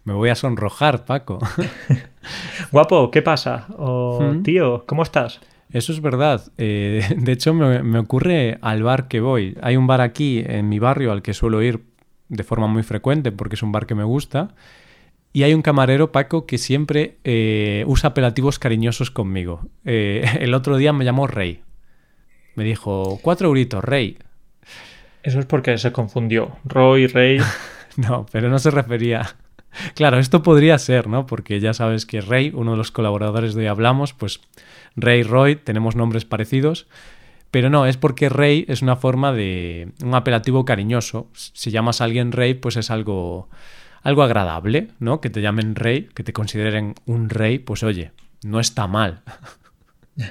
Me 0.05 0.13
voy 0.13 0.29
a 0.31 0.35
sonrojar, 0.35 1.05
Paco. 1.05 1.39
guapo, 2.73 3.11
¿qué 3.11 3.23
pasa? 3.23 3.67
O 3.79 4.21
¿Mm? 4.21 4.43
tío, 4.43 4.85
¿cómo 4.87 5.03
estás? 5.03 5.41
Eso 5.71 5.93
es 5.93 6.01
verdad. 6.01 6.51
Eh, 6.59 7.03
de 7.17 7.33
hecho, 7.33 7.55
me, 7.55 7.99
ocurre 7.99 8.59
al 8.63 8.83
bar 8.83 9.09
que 9.09 9.21
voy. 9.21 9.57
Hay 9.63 9.77
un 9.77 9.87
bar 9.87 10.01
aquí 10.01 10.43
en 10.47 10.69
mi 10.69 10.79
barrio 10.79 11.13
al 11.13 11.23
que 11.23 11.35
suelo 11.35 11.63
ir 11.63 11.85
de 12.29 12.45
forma 12.45 12.67
muy 12.67 12.83
frecuente 12.83 13.33
porque 13.33 13.55
es 13.55 13.63
un 13.63 13.73
bar 13.73 13.87
que 13.87 13.95
me 13.95 14.05
gusta. 14.05 14.55
Y 15.33 15.43
hay 15.43 15.55
un 15.55 15.63
camarero, 15.63 16.11
Paco, 16.11 16.47
que 16.47 16.59
siempre 16.59 17.19
eh, 17.25 17.85
usa 17.87 18.11
apelativos 18.11 18.59
cariñosos 18.59 19.11
conmigo. 19.11 19.69
Eh, 19.85 20.25
el 20.41 20.55
otro 20.55 20.77
día 20.77 20.93
me 20.93 21.05
llamó 21.05 21.27
Rey. 21.27 21.63
Me 22.55 22.65
dijo, 22.65 23.21
cuatro 23.23 23.49
euritos, 23.49 23.85
Rey. 23.85 24.19
Eso 25.23 25.41
es 25.41 25.47
porque 25.47 25.77
se 25.79 25.93
confundió. 25.93 26.57
Roy, 26.65 27.07
Rey. 27.07 27.39
no, 27.97 28.27
pero 28.31 28.49
no 28.49 28.59
se 28.59 28.71
refería. 28.71 29.37
Claro, 29.95 30.19
esto 30.19 30.43
podría 30.43 30.79
ser, 30.79 31.09
¿no? 31.09 31.27
Porque 31.27 31.61
ya 31.61 31.75
sabes 31.75 32.07
que 32.07 32.21
Rey, 32.21 32.53
uno 32.55 32.73
de 32.73 32.77
los 32.77 32.91
colaboradores 32.91 33.55
de 33.55 33.63
hoy 33.63 33.67
hablamos, 33.67 34.13
pues 34.13 34.41
Rey, 34.97 35.23
Roy, 35.23 35.57
tenemos 35.57 35.97
nombres 35.97 36.25
parecidos. 36.25 36.87
Pero 37.51 37.71
no, 37.71 37.87
es 37.87 37.97
porque 37.97 38.29
Rey 38.29 38.65
es 38.69 38.83
una 38.83 38.97
forma 38.97 39.33
de. 39.33 39.93
un 40.05 40.15
apelativo 40.15 40.65
cariñoso. 40.65 41.31
Si 41.35 41.71
llamas 41.71 42.01
a 42.01 42.05
alguien 42.05 42.33
Rey, 42.33 42.55
pues 42.55 42.77
es 42.77 42.91
algo. 42.91 43.49
algo 44.03 44.23
agradable, 44.23 44.89
¿no? 44.99 45.21
Que 45.21 45.31
te 45.31 45.41
llamen 45.41 45.75
Rey, 45.75 46.09
que 46.15 46.25
te 46.25 46.33
consideren 46.33 46.95
un 47.07 47.31
rey, 47.31 47.59
pues 47.59 47.83
oye, 47.83 48.13
no 48.43 48.61
está 48.61 48.87
mal. 48.87 49.23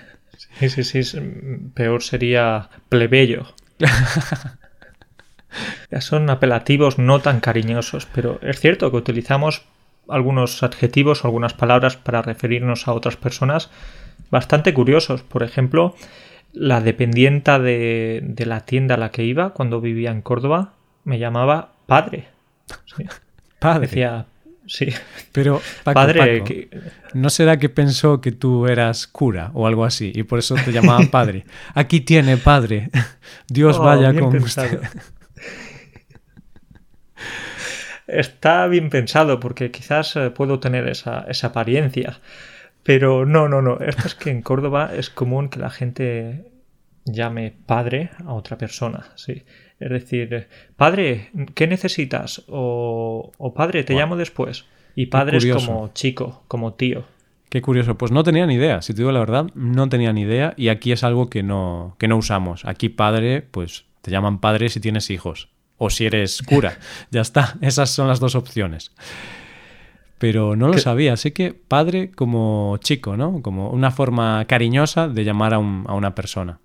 Sí, 0.59 0.69
sí, 0.69 1.03
sí. 1.03 1.19
Peor 1.75 2.01
sería 2.01 2.69
plebeyo. 2.89 3.45
ya 5.91 6.01
son 6.01 6.29
apelativos 6.29 6.97
no 6.97 7.19
tan 7.19 7.39
cariñosos, 7.39 8.07
pero 8.13 8.39
es 8.41 8.59
cierto 8.59 8.91
que 8.91 8.97
utilizamos 8.97 9.63
algunos 10.09 10.63
adjetivos 10.63 11.23
o 11.23 11.27
algunas 11.27 11.53
palabras 11.53 11.97
para 11.97 12.21
referirnos 12.21 12.87
a 12.87 12.93
otras 12.93 13.17
personas 13.17 13.69
bastante 14.31 14.73
curiosos. 14.73 15.21
Por 15.21 15.43
ejemplo, 15.43 15.95
la 16.53 16.81
dependienta 16.81 17.59
de, 17.59 18.21
de, 18.23 18.45
la 18.45 18.61
tienda 18.61 18.95
a 18.95 18.97
la 18.97 19.11
que 19.11 19.23
iba 19.23 19.51
cuando 19.53 19.81
vivía 19.81 20.11
en 20.11 20.21
Córdoba 20.21 20.73
me 21.03 21.19
llamaba 21.19 21.73
padre. 21.87 22.27
Padre. 23.59 23.87
Decía, 23.87 24.25
sí. 24.65 24.87
Pero, 25.31 25.61
padre, 25.83 26.69
¿no 27.13 27.29
será 27.29 27.57
que 27.57 27.69
pensó 27.69 28.21
que 28.21 28.31
tú 28.31 28.67
eras 28.67 29.07
cura 29.07 29.51
o 29.53 29.67
algo 29.67 29.85
así 29.85 30.11
y 30.13 30.23
por 30.23 30.39
eso 30.39 30.55
te 30.55 30.71
llamaban 30.71 31.07
padre? 31.07 31.45
Aquí 31.73 32.01
tiene 32.01 32.37
padre. 32.37 32.89
Dios 33.47 33.77
Oh, 33.79 33.83
vaya 33.83 34.13
con 34.17 34.31
pensado. 34.31 34.67
usted. 34.81 35.01
Está 38.07 38.67
bien 38.67 38.89
pensado 38.89 39.39
porque 39.39 39.71
quizás 39.71 40.15
eh, 40.15 40.29
puedo 40.29 40.59
tener 40.59 40.87
esa, 40.87 41.25
esa 41.27 41.47
apariencia. 41.47 42.19
Pero 42.83 43.25
no, 43.25 43.49
no, 43.49 43.61
no. 43.61 43.79
Esto 43.79 44.07
es 44.07 44.15
que 44.15 44.29
en 44.29 44.41
Córdoba 44.41 44.91
es 44.95 45.09
común 45.09 45.49
que 45.49 45.59
la 45.59 45.69
gente 45.69 46.45
llame 47.05 47.53
padre 47.65 48.11
a 48.25 48.33
otra 48.33 48.57
persona, 48.57 49.07
sí. 49.15 49.43
Es 49.79 49.89
decir, 49.89 50.47
padre, 50.75 51.29
¿qué 51.53 51.67
necesitas? 51.67 52.43
O, 52.47 53.31
o 53.37 53.53
padre, 53.53 53.83
te 53.83 53.93
llamo 53.93 54.15
después. 54.15 54.65
Y 54.95 55.07
padre 55.07 55.37
es 55.37 55.45
como 55.45 55.89
chico, 55.93 56.43
como 56.47 56.73
tío. 56.73 57.05
Qué 57.49 57.61
curioso. 57.61 57.97
Pues 57.97 58.11
no 58.11 58.23
tenía 58.23 58.45
ni 58.45 58.55
idea. 58.55 58.81
Si 58.81 58.93
te 58.93 59.01
digo 59.01 59.11
la 59.11 59.19
verdad, 59.19 59.47
no 59.53 59.87
tenía 59.89 60.11
ni 60.11 60.21
idea. 60.21 60.53
Y 60.57 60.69
aquí 60.69 60.91
es 60.91 61.03
algo 61.03 61.29
que 61.29 61.43
no, 61.43 61.95
que 61.99 62.07
no 62.07 62.17
usamos. 62.17 62.65
Aquí 62.65 62.89
padre, 62.89 63.41
pues 63.41 63.85
te 64.01 64.11
llaman 64.11 64.39
padre 64.39 64.69
si 64.69 64.79
tienes 64.79 65.09
hijos. 65.09 65.49
O 65.77 65.89
si 65.89 66.05
eres 66.05 66.41
cura. 66.41 66.77
ya 67.11 67.21
está. 67.21 67.55
Esas 67.61 67.89
son 67.89 68.07
las 68.07 68.19
dos 68.19 68.35
opciones. 68.35 68.91
Pero 70.17 70.55
no 70.55 70.67
lo 70.67 70.73
¿Qué? 70.73 70.79
sabía. 70.79 71.13
Así 71.13 71.31
que 71.31 71.53
padre 71.53 72.09
como 72.11 72.77
chico, 72.79 73.15
¿no? 73.17 73.41
Como 73.41 73.69
una 73.69 73.91
forma 73.91 74.43
cariñosa 74.45 75.07
de 75.07 75.23
llamar 75.23 75.53
a, 75.53 75.59
un- 75.59 75.85
a 75.87 75.93
una 75.93 76.15
persona. 76.15 76.59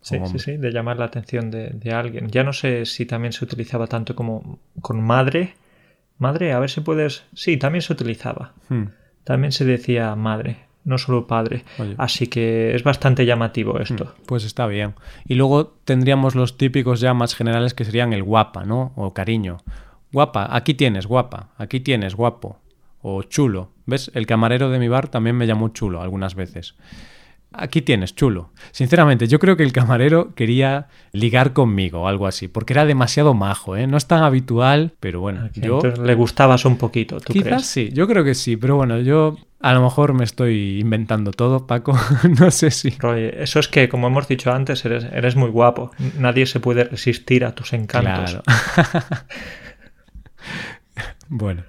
Sí, 0.00 0.18
sí, 0.30 0.38
sí, 0.38 0.56
de 0.58 0.70
llamar 0.70 0.98
la 0.98 1.06
atención 1.06 1.50
de, 1.50 1.70
de 1.70 1.92
alguien. 1.92 2.28
Ya 2.28 2.44
no 2.44 2.52
sé 2.52 2.84
si 2.84 3.06
también 3.06 3.32
se 3.32 3.44
utilizaba 3.44 3.86
tanto 3.86 4.14
como 4.14 4.58
con 4.82 5.02
madre. 5.02 5.54
Madre, 6.18 6.52
a 6.52 6.58
ver 6.60 6.70
si 6.70 6.82
puedes. 6.82 7.24
Sí, 7.34 7.56
también 7.56 7.80
se 7.82 7.92
utilizaba. 7.94 8.52
Hmm. 8.68 8.84
También 9.24 9.50
se 9.50 9.64
decía 9.64 10.14
madre, 10.14 10.58
no 10.84 10.98
solo 10.98 11.26
padre. 11.26 11.64
Oye. 11.78 11.94
Así 11.98 12.26
que 12.26 12.74
es 12.74 12.84
bastante 12.84 13.26
llamativo 13.26 13.78
esto. 13.80 14.14
Pues 14.26 14.44
está 14.44 14.66
bien. 14.66 14.94
Y 15.26 15.34
luego 15.34 15.66
tendríamos 15.84 16.34
los 16.34 16.56
típicos 16.56 17.00
ya 17.00 17.14
más 17.14 17.34
generales 17.34 17.74
que 17.74 17.84
serían 17.84 18.12
el 18.12 18.22
guapa, 18.22 18.64
¿no? 18.64 18.92
O 18.96 19.14
cariño. 19.14 19.58
Guapa, 20.12 20.48
aquí 20.54 20.74
tienes, 20.74 21.06
guapa. 21.06 21.48
Aquí 21.58 21.80
tienes, 21.80 22.14
guapo. 22.14 22.58
O 23.02 23.22
chulo. 23.22 23.70
¿Ves? 23.86 24.10
El 24.14 24.26
camarero 24.26 24.70
de 24.70 24.78
mi 24.78 24.88
bar 24.88 25.08
también 25.08 25.36
me 25.36 25.46
llamó 25.46 25.68
chulo 25.68 26.00
algunas 26.00 26.34
veces. 26.34 26.74
Aquí 27.56 27.82
tienes, 27.82 28.14
chulo. 28.14 28.50
Sinceramente, 28.72 29.28
yo 29.28 29.38
creo 29.38 29.56
que 29.56 29.62
el 29.62 29.72
camarero 29.72 30.34
quería 30.34 30.88
ligar 31.12 31.52
conmigo 31.52 32.02
o 32.02 32.08
algo 32.08 32.26
así, 32.26 32.48
porque 32.48 32.72
era 32.72 32.84
demasiado 32.84 33.34
majo, 33.34 33.76
¿eh? 33.76 33.86
No 33.86 33.96
es 33.96 34.06
tan 34.06 34.22
habitual, 34.22 34.92
pero 35.00 35.20
bueno, 35.20 35.48
yo... 35.54 35.76
Entonces 35.76 35.98
le 35.98 36.14
gustabas 36.14 36.64
un 36.64 36.76
poquito, 36.76 37.20
¿tú 37.20 37.32
Quizás 37.32 37.46
crees? 37.46 37.66
sí, 37.66 37.90
yo 37.92 38.08
creo 38.08 38.24
que 38.24 38.34
sí, 38.34 38.56
pero 38.56 38.76
bueno, 38.76 38.98
yo 39.00 39.36
a 39.60 39.72
lo 39.72 39.82
mejor 39.82 40.12
me 40.12 40.24
estoy 40.24 40.80
inventando 40.80 41.30
todo, 41.30 41.66
Paco. 41.66 41.98
no 42.38 42.50
sé 42.50 42.70
si... 42.70 42.90
Roy, 42.90 43.30
eso 43.34 43.60
es 43.60 43.68
que, 43.68 43.88
como 43.88 44.08
hemos 44.08 44.28
dicho 44.28 44.52
antes, 44.52 44.84
eres, 44.84 45.04
eres 45.04 45.36
muy 45.36 45.48
guapo. 45.48 45.90
Nadie 46.18 46.46
se 46.46 46.60
puede 46.60 46.84
resistir 46.84 47.44
a 47.44 47.54
tus 47.54 47.72
encantos. 47.72 48.42
Claro. 48.42 48.42
bueno, 51.28 51.62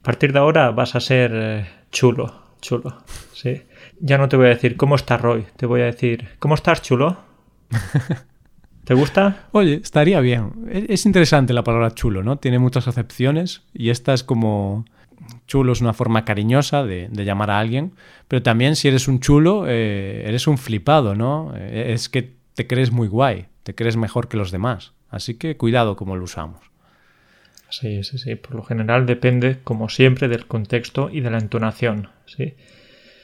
A 0.00 0.02
partir 0.02 0.32
de 0.32 0.38
ahora 0.38 0.70
vas 0.70 0.96
a 0.96 1.00
ser 1.00 1.30
eh, 1.34 1.66
chulo, 1.92 2.42
chulo. 2.60 2.98
Sí. 3.32 3.62
Ya 4.00 4.18
no 4.18 4.28
te 4.28 4.36
voy 4.36 4.46
a 4.46 4.50
decir 4.50 4.76
cómo 4.76 4.94
está 4.96 5.16
Roy, 5.16 5.46
te 5.56 5.66
voy 5.66 5.80
a 5.80 5.84
decir 5.86 6.28
¿cómo 6.38 6.54
estás, 6.54 6.82
chulo? 6.82 7.18
¿Te 8.84 8.94
gusta? 8.94 9.48
oye, 9.52 9.80
estaría 9.82 10.20
bien. 10.20 10.52
Es 10.70 11.06
interesante 11.06 11.52
la 11.52 11.64
palabra 11.64 11.90
chulo, 11.92 12.22
¿no? 12.22 12.38
Tiene 12.38 12.58
muchas 12.60 12.86
acepciones 12.86 13.62
y 13.74 13.90
esta 13.90 14.14
es 14.14 14.22
como... 14.22 14.84
Chulo 15.48 15.72
es 15.72 15.80
una 15.80 15.92
forma 15.92 16.24
cariñosa 16.24 16.84
de, 16.84 17.08
de 17.10 17.24
llamar 17.24 17.50
a 17.50 17.58
alguien, 17.58 17.94
pero 18.28 18.42
también 18.42 18.76
si 18.76 18.86
eres 18.86 19.08
un 19.08 19.18
chulo, 19.18 19.64
eh, 19.66 20.22
eres 20.26 20.46
un 20.46 20.56
flipado, 20.56 21.14
¿no? 21.16 21.52
Eh, 21.56 21.92
Es 21.94 22.08
que 22.08 22.34
te 22.54 22.66
crees 22.68 22.92
muy 22.92 23.08
guay, 23.08 23.46
te 23.64 23.74
crees 23.74 23.96
mejor 23.96 24.28
que 24.28 24.36
los 24.36 24.52
demás. 24.52 24.92
Así 25.10 25.34
que 25.34 25.56
cuidado 25.56 25.96
como 25.96 26.16
lo 26.16 26.24
usamos. 26.24 26.60
Sí, 27.70 28.04
sí, 28.04 28.18
sí. 28.18 28.36
Por 28.36 28.54
lo 28.54 28.62
general 28.62 29.06
depende, 29.06 29.58
como 29.64 29.88
siempre, 29.88 30.28
del 30.28 30.46
contexto 30.46 31.10
y 31.10 31.20
de 31.20 31.30
la 31.30 31.38
entonación. 31.38 32.10
Sí. 32.26 32.54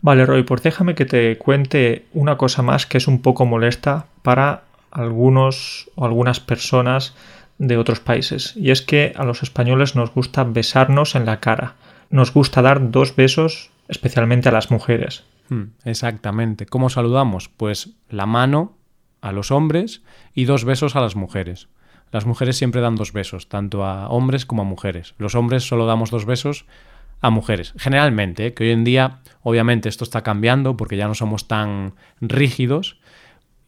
Vale, 0.02 0.26
Roy, 0.26 0.42
pues 0.42 0.62
déjame 0.62 0.96
que 0.96 1.04
te 1.04 1.38
cuente 1.38 2.06
una 2.12 2.36
cosa 2.36 2.62
más 2.62 2.86
que 2.86 2.98
es 2.98 3.06
un 3.06 3.22
poco 3.22 3.46
molesta 3.46 4.06
para 4.22 4.64
algunos 4.90 5.88
o 5.94 6.04
algunas 6.04 6.40
personas 6.40 7.14
de 7.58 7.76
otros 7.76 8.00
países. 8.00 8.54
Y 8.56 8.72
es 8.72 8.82
que 8.82 9.12
a 9.16 9.24
los 9.24 9.44
españoles 9.44 9.94
nos 9.94 10.12
gusta 10.12 10.42
besarnos 10.42 11.14
en 11.14 11.24
la 11.24 11.38
cara. 11.38 11.76
Nos 12.10 12.34
gusta 12.34 12.62
dar 12.62 12.90
dos 12.90 13.14
besos, 13.14 13.70
especialmente 13.88 14.48
a 14.48 14.52
las 14.52 14.72
mujeres. 14.72 15.24
Hmm, 15.48 15.66
Exactamente. 15.84 16.66
¿Cómo 16.66 16.90
saludamos? 16.90 17.48
Pues 17.48 17.90
la 18.10 18.26
mano 18.26 18.76
a 19.20 19.30
los 19.30 19.52
hombres 19.52 20.02
y 20.34 20.46
dos 20.46 20.64
besos 20.64 20.96
a 20.96 21.00
las 21.00 21.14
mujeres. 21.14 21.68
Las 22.10 22.26
mujeres 22.26 22.56
siempre 22.56 22.80
dan 22.80 22.96
dos 22.96 23.12
besos, 23.12 23.48
tanto 23.48 23.84
a 23.84 24.08
hombres 24.08 24.44
como 24.44 24.62
a 24.62 24.66
mujeres. 24.66 25.14
Los 25.16 25.36
hombres 25.36 25.62
solo 25.62 25.86
damos 25.86 26.10
dos 26.10 26.26
besos 26.26 26.66
a 27.22 27.30
mujeres. 27.30 27.72
Generalmente, 27.78 28.48
¿eh? 28.48 28.54
que 28.54 28.64
hoy 28.64 28.70
en 28.70 28.84
día, 28.84 29.20
obviamente, 29.42 29.88
esto 29.88 30.04
está 30.04 30.22
cambiando 30.22 30.76
porque 30.76 30.98
ya 30.98 31.08
no 31.08 31.14
somos 31.14 31.48
tan 31.48 31.94
rígidos 32.20 32.98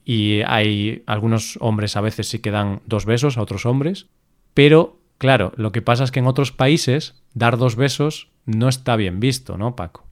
y 0.04 0.42
hay 0.42 1.02
algunos 1.06 1.56
hombres 1.60 1.96
a 1.96 2.02
veces 2.02 2.28
sí 2.28 2.40
que 2.40 2.50
dan 2.50 2.82
dos 2.84 3.06
besos 3.06 3.38
a 3.38 3.42
otros 3.42 3.64
hombres, 3.64 4.08
pero 4.52 4.98
claro, 5.16 5.52
lo 5.56 5.72
que 5.72 5.80
pasa 5.80 6.04
es 6.04 6.10
que 6.10 6.20
en 6.20 6.26
otros 6.26 6.52
países 6.52 7.22
dar 7.32 7.56
dos 7.56 7.76
besos 7.76 8.28
no 8.44 8.68
está 8.68 8.96
bien 8.96 9.20
visto, 9.20 9.56
¿no, 9.56 9.76
Paco? 9.76 10.04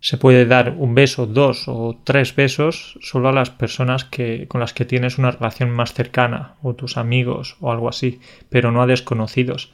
Se 0.00 0.18
puede 0.18 0.46
dar 0.46 0.74
un 0.78 0.94
beso, 0.94 1.26
dos 1.26 1.68
o 1.68 2.00
tres 2.04 2.34
besos 2.34 2.98
solo 3.00 3.28
a 3.28 3.32
las 3.32 3.50
personas 3.50 4.04
que, 4.04 4.46
con 4.48 4.60
las 4.60 4.72
que 4.72 4.84
tienes 4.84 5.18
una 5.18 5.30
relación 5.30 5.70
más 5.70 5.94
cercana, 5.94 6.54
o 6.62 6.74
tus 6.74 6.96
amigos, 6.96 7.56
o 7.60 7.72
algo 7.72 7.88
así, 7.88 8.20
pero 8.50 8.72
no 8.72 8.82
a 8.82 8.86
desconocidos. 8.86 9.72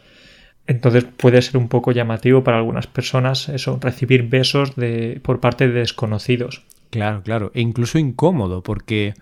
Entonces 0.66 1.04
puede 1.04 1.42
ser 1.42 1.56
un 1.56 1.68
poco 1.68 1.92
llamativo 1.92 2.44
para 2.44 2.58
algunas 2.58 2.86
personas 2.86 3.48
eso, 3.48 3.78
recibir 3.80 4.28
besos 4.28 4.76
de, 4.76 5.20
por 5.22 5.40
parte 5.40 5.68
de 5.68 5.80
desconocidos. 5.80 6.64
Claro, 6.90 7.22
claro. 7.22 7.50
E 7.54 7.60
incluso 7.60 7.98
incómodo, 7.98 8.62
porque 8.62 9.14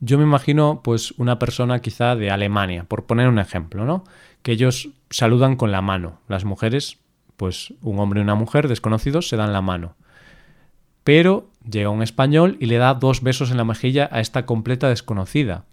yo 0.00 0.18
me 0.18 0.24
imagino, 0.24 0.80
pues, 0.82 1.12
una 1.12 1.38
persona 1.38 1.78
quizá 1.80 2.16
de 2.16 2.30
Alemania, 2.30 2.84
por 2.84 3.06
poner 3.06 3.28
un 3.28 3.38
ejemplo, 3.38 3.84
¿no? 3.84 4.04
Que 4.42 4.52
ellos 4.52 4.90
saludan 5.10 5.56
con 5.56 5.70
la 5.70 5.80
mano. 5.80 6.18
Las 6.28 6.44
mujeres, 6.44 6.98
pues, 7.36 7.72
un 7.80 8.00
hombre 8.00 8.20
y 8.20 8.24
una 8.24 8.34
mujer 8.34 8.66
desconocidos 8.66 9.28
se 9.28 9.36
dan 9.36 9.52
la 9.52 9.62
mano. 9.62 9.94
Pero 11.04 11.48
llega 11.68 11.90
un 11.90 12.02
español 12.02 12.56
y 12.60 12.66
le 12.66 12.78
da 12.78 12.94
dos 12.94 13.22
besos 13.22 13.50
en 13.50 13.56
la 13.56 13.64
mejilla 13.64 14.08
a 14.10 14.20
esta 14.20 14.44
completa 14.44 14.88
desconocida. 14.88 15.64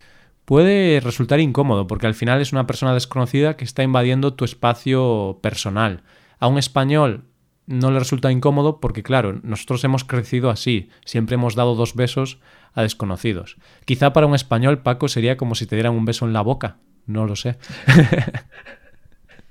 Puede 0.50 1.00
resultar 1.00 1.40
incómodo, 1.40 1.86
porque 1.86 2.08
al 2.08 2.16
final 2.16 2.42
es 2.42 2.54
una 2.54 2.66
persona 2.66 2.96
desconocida 2.96 3.56
que 3.56 3.64
está 3.64 3.84
invadiendo 3.84 4.34
tu 4.34 4.46
espacio 4.46 5.38
personal. 5.44 6.02
A 6.40 6.48
un 6.48 6.58
español 6.58 7.26
no 7.68 7.92
le 7.92 8.00
resulta 8.00 8.32
incómodo 8.32 8.80
porque, 8.80 9.04
claro, 9.04 9.40
nosotros 9.44 9.84
hemos 9.84 10.06
crecido 10.06 10.50
así, 10.50 10.90
siempre 11.06 11.36
hemos 11.36 11.54
dado 11.54 11.76
dos 11.76 11.94
besos 11.94 12.40
a 12.74 12.82
desconocidos. 12.82 13.58
Quizá 13.86 14.12
para 14.12 14.26
un 14.26 14.34
español, 14.34 14.80
Paco, 14.80 15.08
sería 15.08 15.38
como 15.38 15.54
si 15.54 15.68
te 15.68 15.76
dieran 15.76 15.94
un 15.94 16.06
beso 16.06 16.26
en 16.26 16.34
la 16.34 16.42
boca, 16.42 16.78
no 17.06 17.28
lo 17.28 17.36
sé. 17.36 17.60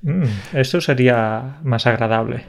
Mm, 0.02 0.24
eso 0.54 0.80
sería 0.80 1.58
más 1.64 1.86
agradable. 1.86 2.44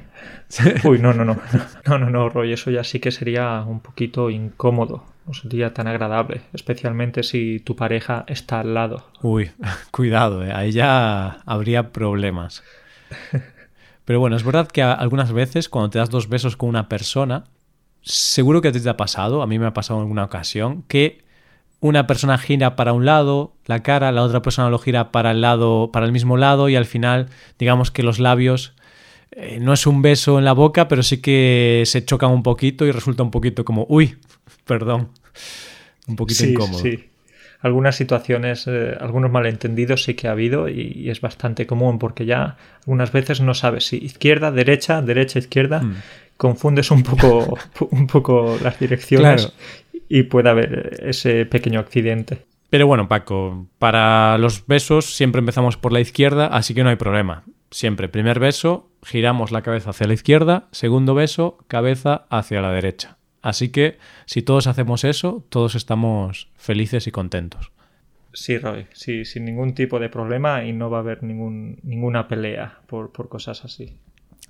Uy, 0.83 0.99
no, 0.99 1.13
no, 1.13 1.25
no. 1.25 1.39
No, 1.87 1.97
no, 1.97 2.09
no, 2.09 2.29
Roy, 2.29 2.53
eso 2.53 2.71
ya 2.71 2.83
sí 2.83 2.99
que 2.99 3.11
sería 3.11 3.63
un 3.63 3.79
poquito 3.79 4.29
incómodo. 4.29 5.03
No 5.29 5.35
sería 5.35 5.75
tan 5.75 5.85
agradable, 5.85 6.41
especialmente 6.53 7.21
si 7.21 7.59
tu 7.59 7.75
pareja 7.75 8.23
está 8.25 8.61
al 8.61 8.73
lado. 8.73 9.05
Uy, 9.21 9.51
cuidado, 9.91 10.43
¿eh? 10.43 10.51
ahí 10.51 10.71
ya 10.71 11.41
habría 11.45 11.91
problemas. 11.91 12.63
Pero 14.05 14.19
bueno, 14.19 14.35
es 14.35 14.43
verdad 14.43 14.67
que 14.67 14.81
algunas 14.81 15.31
veces 15.31 15.69
cuando 15.69 15.91
te 15.91 15.99
das 15.99 16.09
dos 16.09 16.29
besos 16.29 16.57
con 16.57 16.67
una 16.67 16.89
persona, 16.89 17.43
seguro 18.01 18.61
que 18.61 18.71
te 18.71 18.89
ha 18.89 18.97
pasado, 18.97 19.43
a 19.43 19.45
mí 19.45 19.59
me 19.59 19.67
ha 19.67 19.73
pasado 19.75 19.99
en 19.99 20.05
alguna 20.05 20.23
ocasión, 20.23 20.81
que 20.87 21.23
una 21.79 22.07
persona 22.07 22.39
gira 22.39 22.75
para 22.75 22.93
un 22.93 23.05
lado 23.05 23.53
la 23.65 23.83
cara, 23.83 24.11
la 24.11 24.23
otra 24.23 24.41
persona 24.41 24.71
lo 24.71 24.79
gira 24.79 25.11
para 25.11 25.29
el 25.29 25.41
lado, 25.41 25.91
para 25.93 26.07
el 26.07 26.11
mismo 26.11 26.37
lado 26.37 26.69
y 26.69 26.75
al 26.75 26.85
final, 26.85 27.29
digamos 27.59 27.91
que 27.91 28.01
los 28.01 28.17
labios 28.17 28.73
eh, 29.41 29.59
no 29.61 29.71
es 29.71 29.87
un 29.87 30.01
beso 30.01 30.37
en 30.37 30.45
la 30.45 30.51
boca, 30.51 30.89
pero 30.89 31.01
sí 31.01 31.21
que 31.21 31.83
se 31.85 32.03
chocan 32.03 32.31
un 32.31 32.43
poquito 32.43 32.85
y 32.85 32.91
resulta 32.91 33.23
un 33.23 33.31
poquito 33.31 33.63
como, 33.63 33.85
uy, 33.87 34.17
perdón, 34.65 35.09
un 36.07 36.15
poquito 36.15 36.45
incómodo. 36.45 36.79
Sí. 36.79 37.05
Algunas 37.61 37.95
situaciones, 37.95 38.67
eh, 38.67 38.95
algunos 38.99 39.31
malentendidos 39.31 40.03
sí 40.03 40.13
que 40.13 40.27
ha 40.27 40.31
habido 40.31 40.69
y, 40.69 41.09
es 41.09 41.21
bastante 41.21 41.65
común 41.65 41.99
porque 41.99 42.25
ya 42.25 42.57
algunas 42.81 43.11
veces 43.11 43.41
no 43.41 43.53
sabes 43.53 43.87
si 43.87 43.97
izquierda, 43.97 44.51
derecha, 44.51 45.01
derecha, 45.01 45.39
izquierda, 45.39 45.81
mm. 45.81 45.95
confundes 46.37 46.91
un 46.91 47.03
poco, 47.03 47.57
un 47.91 48.07
poco 48.07 48.57
las 48.61 48.79
direcciones 48.79 49.53
y 50.09 50.23
puede 50.23 50.49
haber 50.49 50.99
ese 51.05 51.45
pequeño 51.45 51.79
accidente. 51.79 52.45
Pero 52.69 52.87
bueno, 52.87 53.07
Paco, 53.07 53.67
para 53.77 54.37
los 54.37 54.67
besos 54.67 55.15
siempre 55.15 55.39
empezamos 55.39 55.75
por 55.75 55.91
la 55.91 56.01
izquierda, 56.01 56.47
así 56.47 56.73
que 56.73 56.83
no 56.83 56.89
hay 56.89 56.97
problema. 56.97 57.43
Siempre, 57.71 58.09
primer 58.09 58.39
beso, 58.39 58.88
giramos 59.03 59.51
la 59.51 59.61
cabeza 59.61 59.91
hacia 59.91 60.07
la 60.07 60.13
izquierda, 60.13 60.67
segundo 60.71 61.15
beso, 61.15 61.57
cabeza 61.67 62.25
hacia 62.29 62.61
la 62.61 62.71
derecha. 62.71 63.17
Así 63.41 63.69
que 63.69 63.97
si 64.25 64.41
todos 64.41 64.67
hacemos 64.67 65.03
eso, 65.03 65.45
todos 65.49 65.75
estamos 65.75 66.49
felices 66.55 67.07
y 67.07 67.11
contentos. 67.11 67.71
Sí, 68.33 68.57
Roy, 68.57 68.85
sí, 68.93 69.25
sin 69.25 69.45
ningún 69.45 69.73
tipo 69.73 69.99
de 69.99 70.09
problema 70.09 70.63
y 70.63 70.73
no 70.73 70.89
va 70.89 70.97
a 70.97 71.01
haber 71.01 71.23
ningún, 71.23 71.79
ninguna 71.83 72.27
pelea 72.27 72.79
por, 72.87 73.11
por 73.11 73.27
cosas 73.27 73.65
así. 73.65 73.97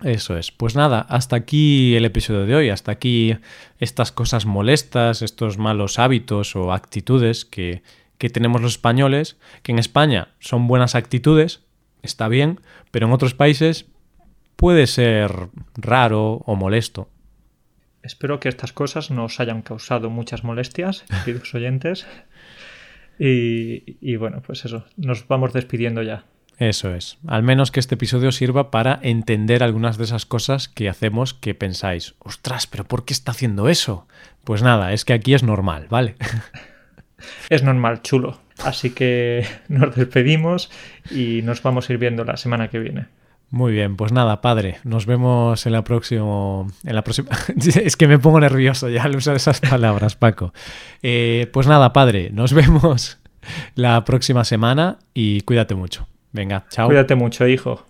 Eso 0.03 0.37
es. 0.37 0.51
Pues 0.51 0.75
nada, 0.75 1.01
hasta 1.01 1.35
aquí 1.35 1.95
el 1.95 2.05
episodio 2.05 2.45
de 2.45 2.55
hoy, 2.55 2.69
hasta 2.69 2.91
aquí 2.91 3.37
estas 3.79 4.11
cosas 4.11 4.45
molestas, 4.45 5.21
estos 5.21 5.57
malos 5.57 5.99
hábitos 5.99 6.55
o 6.55 6.71
actitudes 6.71 7.45
que, 7.45 7.83
que 8.17 8.29
tenemos 8.29 8.61
los 8.61 8.73
españoles, 8.73 9.37
que 9.63 9.71
en 9.71 9.79
España 9.79 10.29
son 10.39 10.67
buenas 10.67 10.95
actitudes, 10.95 11.61
está 12.01 12.27
bien, 12.27 12.61
pero 12.91 13.07
en 13.07 13.13
otros 13.13 13.33
países 13.33 13.87
puede 14.59 14.87
ser 14.87 15.47
raro 15.75 16.43
o 16.45 16.55
molesto. 16.55 17.09
Espero 18.03 18.41
que 18.41 18.49
estas 18.49 18.73
cosas 18.73 19.09
no 19.09 19.23
os 19.23 19.39
hayan 19.39 19.61
causado 19.61 20.09
muchas 20.09 20.43
molestias, 20.43 21.05
queridos 21.25 21.55
oyentes. 21.55 22.05
Y, 23.17 23.97
y 24.01 24.17
bueno, 24.17 24.41
pues 24.45 24.65
eso, 24.65 24.85
nos 24.97 25.27
vamos 25.27 25.53
despidiendo 25.53 26.03
ya. 26.03 26.25
Eso 26.57 26.93
es. 26.93 27.17
Al 27.25 27.41
menos 27.41 27.71
que 27.71 27.79
este 27.79 27.95
episodio 27.95 28.33
sirva 28.33 28.69
para 28.69 28.99
entender 29.01 29.63
algunas 29.63 29.97
de 29.97 30.03
esas 30.03 30.25
cosas 30.25 30.67
que 30.67 30.89
hacemos 30.89 31.33
que 31.33 31.55
pensáis, 31.55 32.15
ostras, 32.19 32.67
pero 32.67 32.83
¿por 32.83 33.05
qué 33.05 33.13
está 33.13 33.31
haciendo 33.31 33.69
eso? 33.69 34.07
Pues 34.43 34.61
nada, 34.61 34.91
es 34.91 35.05
que 35.05 35.13
aquí 35.13 35.33
es 35.33 35.43
normal, 35.43 35.87
¿vale? 35.89 36.15
Es 37.49 37.63
normal, 37.63 38.01
chulo. 38.01 38.39
Así 38.63 38.91
que 38.91 39.45
nos 39.67 39.93
despedimos 39.93 40.71
y 41.11 41.41
nos 41.43 41.61
vamos 41.61 41.89
a 41.89 41.93
ir 41.93 41.99
viendo 41.99 42.23
la 42.23 42.37
semana 42.37 42.69
que 42.69 42.79
viene. 42.79 43.07
Muy 43.51 43.71
bien, 43.71 43.95
pues 43.95 44.11
nada, 44.11 44.41
padre, 44.41 44.77
nos 44.83 45.07
vemos 45.07 45.65
en 45.65 45.71
la 45.71 45.83
próxima. 45.83 46.67
En 46.83 46.95
la 46.95 47.03
próxima. 47.03 47.29
es 47.83 47.97
que 47.97 48.07
me 48.07 48.19
pongo 48.19 48.39
nervioso 48.39 48.89
ya 48.89 49.03
al 49.03 49.15
usar 49.15 49.35
esas 49.35 49.59
palabras, 49.59 50.15
Paco. 50.15 50.53
Eh, 51.01 51.49
pues 51.51 51.67
nada, 51.67 51.91
padre, 51.91 52.29
nos 52.31 52.53
vemos 52.53 53.17
la 53.75 54.05
próxima 54.05 54.43
semana 54.43 54.99
y 55.13 55.41
cuídate 55.41 55.73
mucho. 55.73 56.07
Venga, 56.31 56.65
chao. 56.69 56.87
Cuídate 56.87 57.15
mucho, 57.15 57.47
hijo. 57.47 57.88